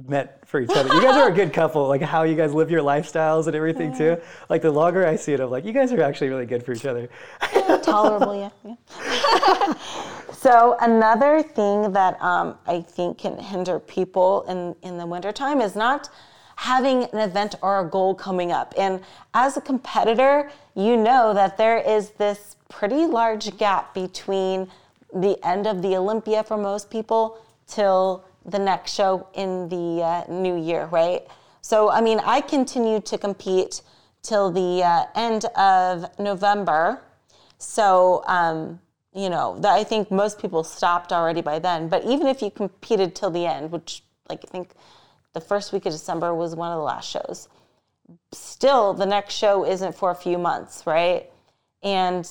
[0.08, 0.94] meant for each other.
[0.94, 1.88] You guys are a good couple.
[1.88, 4.16] Like how you guys live your lifestyles and everything too.
[4.48, 6.72] Like the longer I see it, I'm like, you guys are actually really good for
[6.72, 7.10] each other.
[7.82, 8.50] Tolerable, yeah.
[8.64, 9.74] yeah.
[10.32, 15.76] so another thing that um, I think can hinder people in in the wintertime is
[15.76, 16.10] not
[16.58, 18.74] having an event or a goal coming up.
[18.78, 19.02] And
[19.34, 24.70] as a competitor, you know that there is this pretty large gap between
[25.12, 30.24] the end of the Olympia for most people till the next show in the uh,
[30.30, 31.22] new year, right?
[31.62, 33.82] So, I mean, I continue to compete
[34.22, 37.02] till the uh, end of November.
[37.58, 38.80] So, um,
[39.14, 41.90] you know, I think most people stopped already by then.
[41.90, 44.72] But even if you competed till the end, which, like, I think
[45.34, 47.50] the first week of December was one of the last shows,
[48.32, 51.30] still the next show isn't for a few months, right?
[51.84, 52.28] And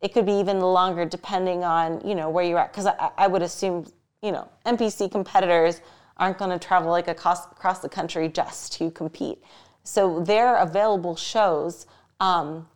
[0.00, 2.72] it could be even longer depending on, you know, where you're at.
[2.72, 3.86] Because I, I would assume
[4.22, 5.80] you know, NPC competitors
[6.16, 7.46] aren't going to travel like across,
[7.80, 9.42] the country just to compete.
[9.84, 11.86] So their available shows
[12.20, 12.68] um,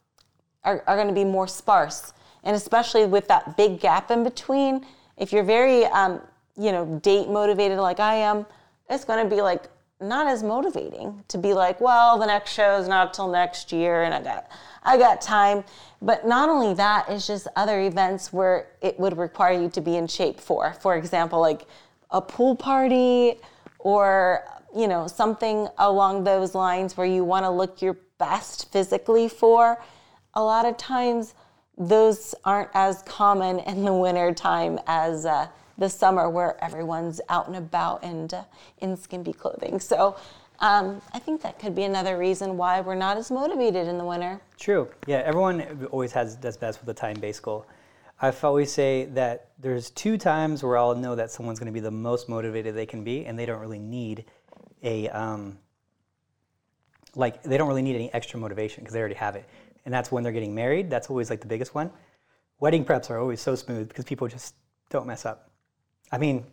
[0.65, 2.13] are, are going to be more sparse.
[2.45, 4.87] And especially with that big gap in between,
[5.17, 6.21] if you're very, um,
[6.57, 8.47] you know, date motivated like I am,
[8.89, 9.65] it's going to be like
[10.01, 14.03] not as motivating to be like, well, the next show is not till next year
[14.03, 14.51] and I got
[14.83, 15.65] I got time.
[16.01, 19.97] But not only that, it's just other events where it would require you to be
[19.97, 20.75] in shape for.
[20.81, 21.67] For example, like
[22.11, 23.41] a pool party
[23.79, 29.29] or you know something along those lines where you want to look your best physically
[29.29, 29.83] for.
[30.35, 31.35] A lot of times
[31.77, 35.47] those aren't as common in the winter time as uh,
[35.79, 38.45] the summer where everyone's out and about and uh,
[38.79, 39.81] in skimpy clothing.
[39.81, 40.17] So
[40.63, 44.05] um, I think that could be another reason why we're not as motivated in the
[44.05, 44.41] winter.
[44.59, 44.89] True.
[45.09, 47.67] Yeah, everyone always has does best with a time-based goal.
[48.21, 51.81] I always say that there's two times where I'll know that someone's going to be
[51.81, 54.27] the most motivated they can be, and they don't really need
[54.85, 55.59] a um,
[57.17, 59.45] like they don't really need any extra motivation because they already have it,
[59.85, 60.89] and that's when they're getting married.
[60.89, 61.91] That's always like the biggest one.
[62.61, 64.55] Wedding preps are always so smooth because people just
[64.91, 65.51] don't mess up.
[66.13, 66.45] I mean,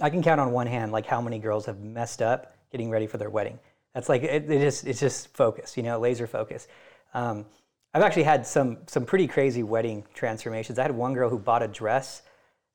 [0.00, 3.06] I can count on one hand like how many girls have messed up getting ready
[3.06, 3.58] for their wedding.
[3.94, 6.68] That's like it, it just it's just focus, you know, laser focus.
[7.14, 7.46] Um,
[7.94, 10.78] I've actually had some some pretty crazy wedding transformations.
[10.78, 12.22] I had one girl who bought a dress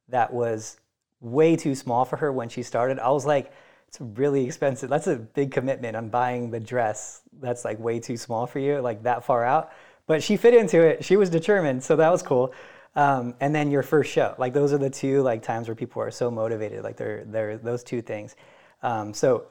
[0.10, 0.78] that was
[1.22, 3.00] way too small for her when she started.
[3.00, 3.54] I was like,
[3.88, 4.89] it's really expensive.
[4.89, 8.80] That's a big commitment on buying the dress that's like way too small for you,
[8.80, 9.72] like that far out.
[10.08, 11.06] But she fit into it.
[11.06, 12.54] She was determined, so that was cool.
[12.96, 16.02] Um, and then your first show, like those are the two like times where people
[16.02, 16.84] are so motivated.
[16.84, 18.36] Like they're they're those two things.
[18.82, 19.46] Um, so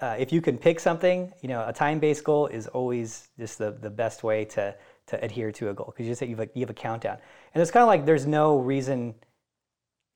[0.00, 3.70] uh, if you can pick something, you know, a time-based goal is always just the,
[3.72, 4.74] the best way to,
[5.08, 7.18] to adhere to a goal because you just you have, a, you have a countdown,
[7.54, 9.14] and it's kind of like there's no reason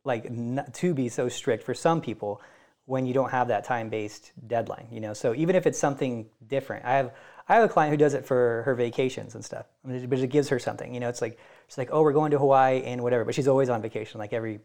[0.05, 0.25] like
[0.73, 2.41] to be so strict for some people
[2.87, 4.87] when you don't have that time-based deadline.
[4.91, 7.13] You know, so even if it's something different, I have
[7.49, 10.49] I have a client who does it for her vacations and stuff, but it gives
[10.49, 10.95] her something.
[10.95, 13.49] You know, it's like she's like, oh, we're going to Hawaii and whatever, but she's
[13.49, 14.61] always on vacation, like every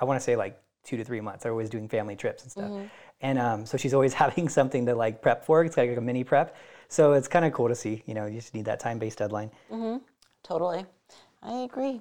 [0.00, 1.42] I want to say like two to three months.
[1.42, 2.70] They're always doing family trips and stuff.
[2.70, 2.86] Mm-hmm.
[3.20, 5.64] And um, so she's always having something to like prep for.
[5.64, 6.56] It's like a mini prep.
[6.88, 8.02] So it's kind of cool to see.
[8.06, 9.50] You know, you just need that time-based deadline.
[9.70, 9.98] Mm-hmm.
[10.44, 10.86] Totally,
[11.42, 12.00] I agree.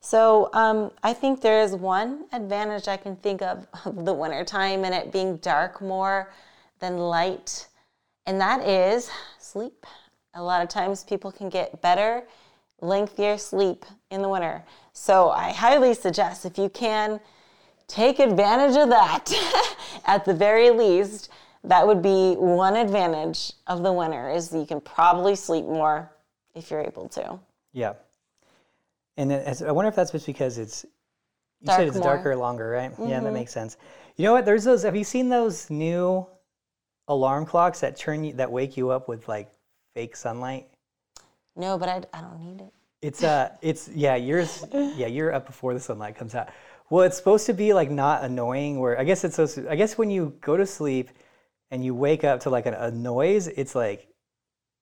[0.00, 4.84] So um, I think there is one advantage I can think of of the wintertime
[4.84, 6.32] and it being dark more
[6.80, 7.66] than light,
[8.26, 9.86] and that is sleep.
[10.34, 12.24] A lot of times people can get better,
[12.80, 14.62] lengthier sleep in the winter.
[14.92, 17.20] So I highly suggest if you can
[17.90, 19.76] take advantage of that
[20.06, 21.30] at the very least.
[21.64, 26.10] That would be one advantage of the winter is you can probably sleep more
[26.54, 27.38] if you're able to.
[27.72, 27.94] Yeah.
[29.16, 30.86] And I wonder if that's just because it's
[31.60, 32.04] you Dark said it's more.
[32.04, 32.90] darker longer, right?
[32.92, 33.02] Mm-hmm.
[33.02, 33.34] Yeah, that mm-hmm.
[33.34, 33.76] makes sense.
[34.16, 34.46] You know what?
[34.46, 34.82] There's those.
[34.82, 36.26] Have you seen those new
[37.08, 39.50] alarm clocks that turn you that wake you up with like
[39.94, 40.68] fake sunlight?
[41.56, 42.72] No, but I, I don't need it.
[43.02, 44.64] It's uh, it's yeah, yours.
[44.72, 46.48] Yeah, you're up before the sunlight comes out.
[46.90, 48.80] Well, it's supposed to be like not annoying.
[48.80, 51.08] Where I guess it's supposed to, I guess when you go to sleep
[51.70, 54.08] and you wake up to like a, a noise, it's like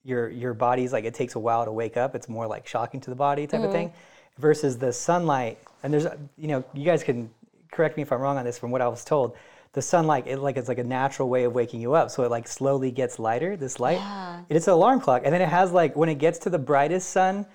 [0.05, 2.15] your your body's like it takes a while to wake up.
[2.15, 3.67] It's more like shocking to the body type mm-hmm.
[3.67, 3.93] of thing.
[4.39, 6.07] Versus the sunlight, and there's
[6.37, 7.29] you know you guys can
[7.73, 9.37] correct me if I'm wrong on this from what I was told.
[9.73, 12.11] The sunlight, it like it's like a natural way of waking you up.
[12.11, 13.57] So it like slowly gets lighter.
[13.57, 14.43] This light, yeah.
[14.49, 17.11] it's an alarm clock, and then it has like when it gets to the brightest
[17.11, 17.47] sun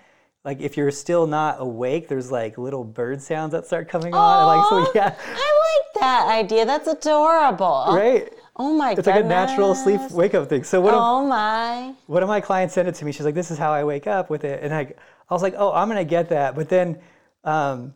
[0.45, 4.47] like if you're still not awake, there's like little bird sounds that start coming on.
[4.47, 5.15] like so yeah.
[5.17, 6.65] I like that idea.
[6.65, 7.85] That's adorable.
[7.89, 8.33] Right.
[8.55, 8.99] Oh my god.
[8.99, 9.15] It's goodness.
[9.15, 10.63] like a natural sleep wake up thing.
[10.63, 11.93] So what Oh my.
[12.07, 13.11] One of my clients sent it to me.
[13.11, 14.61] She's like, This is how I wake up with it.
[14.63, 14.93] And I
[15.29, 16.55] I was like, Oh, I'm gonna get that.
[16.55, 16.99] But then
[17.43, 17.93] Um,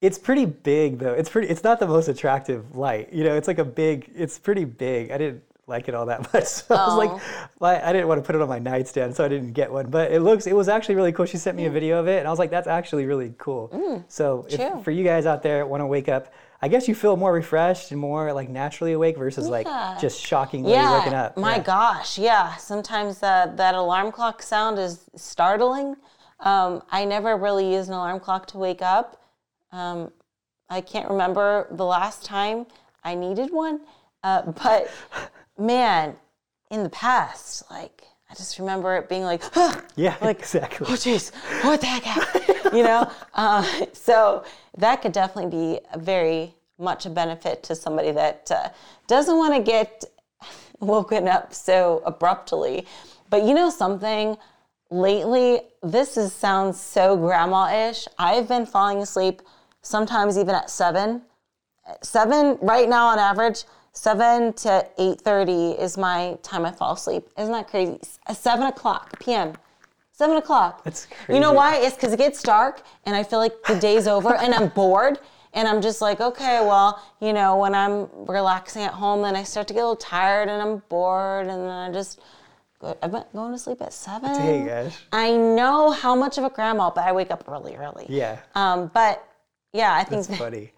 [0.00, 1.12] it's pretty big though.
[1.12, 1.48] It's pretty.
[1.48, 3.12] It's not the most attractive light.
[3.12, 4.10] You know, it's like a big.
[4.14, 5.10] It's pretty big.
[5.10, 6.44] I didn't like it all that much.
[6.44, 7.66] So I was like, Oh.
[7.66, 9.88] I didn't want to put it on my nightstand, so I didn't get one.
[9.90, 10.46] But it looks.
[10.46, 11.24] It was actually really cool.
[11.26, 14.04] She sent me a video of it, and I was like, that's actually really cool.
[14.08, 16.32] so if, for you guys out there want to wake up.
[16.62, 19.50] I guess you feel more refreshed and more like naturally awake versus Yeah.
[19.50, 21.38] like just shockingly Yeah, waking up.
[21.38, 21.62] my Yeah.
[21.62, 22.54] gosh, yeah.
[22.56, 25.96] Sometimes uh, that alarm clock sound is startling.
[26.40, 29.22] Um, I never really use an alarm clock to wake up.
[29.72, 30.12] Um,
[30.68, 32.66] I can't remember the last time
[33.04, 33.80] I needed one,
[34.22, 34.90] uh, but
[35.60, 36.16] man,
[36.70, 39.42] in the past, like I just remember it being like,
[39.96, 40.86] Yeah, like, exactly.
[40.88, 41.32] oh jeez,
[41.64, 43.10] what the heck you know?
[43.34, 44.44] Uh, so
[44.78, 48.68] that could definitely be a very much a benefit to somebody that uh,
[49.06, 50.04] doesn't want to get
[50.80, 52.86] woken up so abruptly.
[53.28, 54.36] But you know something?
[54.92, 58.08] Lately, this is sounds so grandma-ish.
[58.18, 59.42] I've been falling asleep
[59.82, 61.22] sometimes even at seven.
[62.02, 63.64] Seven right now on average,
[64.00, 67.28] seven to eight thirty is my time I fall asleep.
[67.38, 67.98] Isn't that crazy?
[68.32, 69.52] Seven o'clock p.m.
[70.12, 70.84] Seven o'clock.
[70.84, 71.76] That's crazy You know why?
[71.76, 75.18] It's because it gets dark and I feel like the day's over and I'm bored.
[75.52, 79.42] And I'm just like, okay, well, you know, when I'm relaxing at home, then I
[79.42, 81.48] start to get a little tired and I'm bored.
[81.48, 82.20] And then I just,
[82.80, 84.32] go, I've been going to sleep at seven.
[84.32, 84.96] Dang, gosh.
[85.12, 88.06] I know how much of a grandma, but I wake up really early.
[88.08, 89.26] Yeah, Um, but
[89.72, 90.72] yeah, I think it's funny.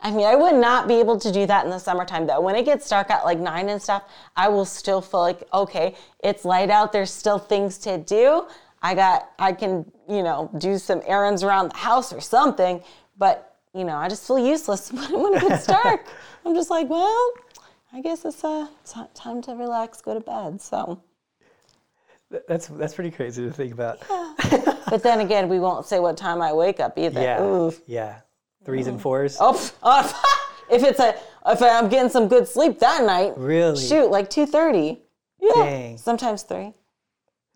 [0.00, 2.40] I mean, I would not be able to do that in the summertime though.
[2.40, 4.04] When it gets dark at like nine and stuff,
[4.36, 6.92] I will still feel like, okay, it's light out.
[6.92, 8.46] There's still things to do.
[8.80, 12.80] I got, I can, you know, do some errands around the house or something.
[13.16, 16.06] But, you know, I just feel useless when, it gets dark.
[16.46, 17.32] I'm just like, well,
[17.92, 20.60] I guess it's uh, ti- time to relax, go to bed.
[20.60, 21.02] So,
[22.46, 23.98] That's that's pretty crazy to think about.
[24.90, 27.20] but then again, we won't say what time I wake up either.
[27.20, 28.20] Yeah, yeah.
[28.68, 29.00] Threes and oh.
[29.00, 29.38] fours.
[29.40, 30.22] Oh, oh,
[30.70, 31.14] if it's a
[31.46, 33.80] if I'm getting some good sleep that night, Really?
[33.80, 35.00] shoot, like two thirty.
[35.40, 35.96] Yeah, Dang.
[35.98, 36.74] sometimes three.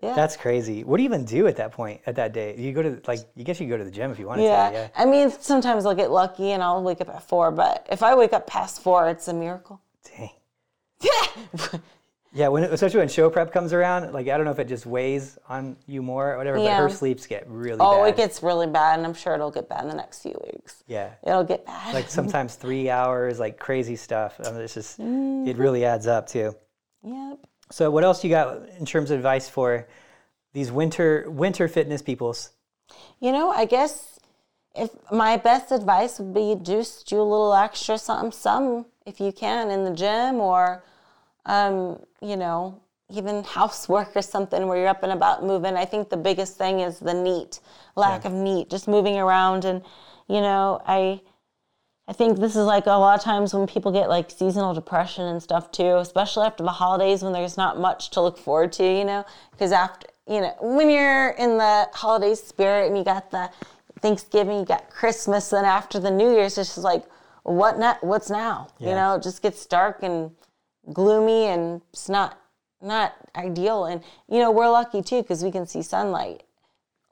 [0.03, 0.83] Yeah, That's crazy.
[0.83, 2.57] What do you even do at that point, at that day?
[2.57, 4.69] You go to, like, you guess you go to the gym if you wanted yeah.
[4.69, 4.89] to, yeah.
[4.97, 8.17] I mean, sometimes I'll get lucky and I'll wake up at four, but if I
[8.17, 9.81] wake up past four, it's a miracle.
[10.17, 10.31] Dang.
[12.35, 14.87] Yeah, when especially when show prep comes around, like, I don't know if it just
[14.87, 16.79] weighs on you more or whatever, but Yeah.
[16.79, 17.85] her sleeps get really bad.
[17.85, 18.09] oh, bad.
[18.09, 20.83] it gets really bad, and I'm sure it'll get bad in the next few weeks.
[20.87, 21.11] yeah.
[21.23, 21.93] It'll get bad.
[21.93, 24.41] Like sometimes three hours, like crazy stuff.
[24.45, 25.47] I mean, it's just, Mm-hmm.
[25.49, 26.55] it really adds up too.
[27.03, 27.39] yep.
[27.71, 29.87] So what else you got in terms of advice for
[30.53, 32.51] these winter winter fitness peoples?
[33.21, 34.19] You know, I guess
[34.75, 39.33] if my best advice would be just do a little extra something, some if you
[39.33, 40.83] can in the gym or,
[41.47, 42.81] um, you know,
[43.11, 45.77] even housework or something where you're up and about moving.
[45.77, 47.61] I think the biggest thing is the neat,
[47.95, 49.65] lack of neat, just moving around.
[49.65, 49.83] And,
[50.29, 51.21] you know, I,
[52.09, 55.25] I think this is like a lot of times when people get like seasonal depression
[55.25, 58.85] and stuff too, especially after the holidays when there's not much to look forward to,
[58.85, 63.31] you know, because after, you know, when you're in the holiday spirit and you got
[63.31, 63.51] the
[64.01, 67.05] Thanksgiving, you got Christmas, then after the New Year's, it's just like,
[67.45, 68.69] what na- what's now?
[68.89, 70.31] You know, it just gets dark and
[70.93, 72.39] gloomy and it's not
[72.81, 73.85] not ideal.
[73.87, 76.43] And you know, we're lucky too because we can see sunlight.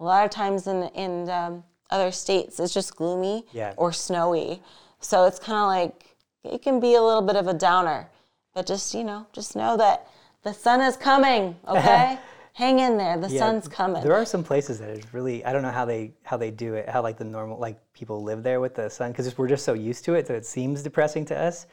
[0.01, 3.75] A lot of times in in um, other states, it's just gloomy Yeah.
[3.77, 4.63] or snowy.
[5.01, 8.09] So it's kind of like it can be a little bit of a downer.
[8.55, 10.07] But just you know, just know that
[10.43, 11.57] the sun is coming.
[11.69, 12.19] Okay,
[12.55, 13.17] hang in there.
[13.17, 14.03] The Yeah, sun's coming.
[14.03, 16.75] There are some places that is really I don't know how they how they do
[16.75, 19.65] it, how like the normal like people live there with the sun because we're just
[19.65, 21.67] so used to it, that it seems depressing to us.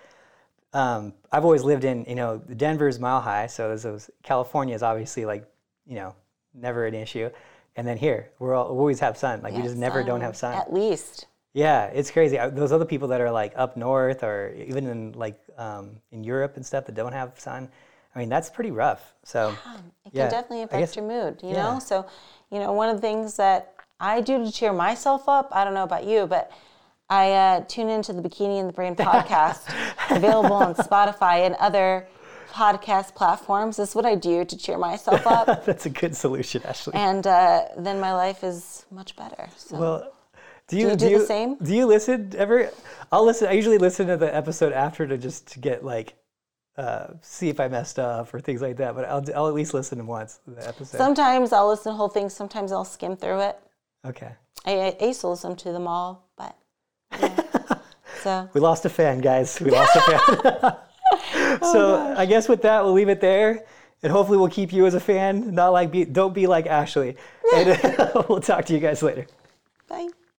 [0.73, 5.25] Um, I've always lived in you know Denver's mile high, so those California is obviously
[5.25, 5.45] like
[5.85, 6.13] you know
[6.53, 7.29] never an issue,
[7.75, 10.21] and then here we're all, we always have sun, like we Yeah, just never don't
[10.21, 10.55] have sun.
[10.55, 11.25] At least.
[11.53, 12.37] Yeah, it's crazy.
[12.51, 16.55] Those other people that are like up north or even in like um, in Europe
[16.57, 17.69] and stuff that don't have sun,
[18.13, 19.13] I mean that's pretty rough.
[19.23, 19.57] So
[20.05, 21.73] It Yeah, can definitely I affect guess- your mood, you yeah.
[21.73, 21.79] know?
[21.79, 22.05] So,
[22.51, 25.73] you know, one of the things that I do to cheer myself up, I don't
[25.73, 26.51] know about you, but
[27.09, 29.61] I uh, tune into the Bikini and the Brain podcast,
[30.09, 32.07] available on Spotify and other
[32.51, 33.77] podcast platforms.
[33.77, 35.65] This is what I do to cheer myself up.
[35.65, 36.93] that's a good solution, Ashley.
[36.95, 39.47] and uh, then my life is much better.
[39.55, 40.13] So, Well,
[40.67, 41.55] do you you do the same?
[41.55, 42.71] Do you listen ever?
[43.11, 43.47] I'll listen.
[43.47, 46.15] I usually listen to the episode after to just to get like
[46.77, 48.95] uh, see if I messed up or things like that.
[48.95, 50.97] But I'll I'll at least listen once the episode.
[50.97, 53.59] sometimes I'll listen to whole things, sometimes I'll skim through it.
[54.05, 54.33] okay.
[54.65, 56.57] I, I used to listen to them all, but.
[58.23, 59.59] So We lost a fan, guys.
[59.59, 60.75] We lost a fan.
[61.61, 63.63] Oh, so I guess with that, we'll leave it there.
[64.03, 67.15] And hopefully we'll keep you as a fan, not like be, don't be like Ashley.
[67.55, 67.67] And
[68.27, 69.25] we'll talk to you guys later.
[69.87, 70.09] bye.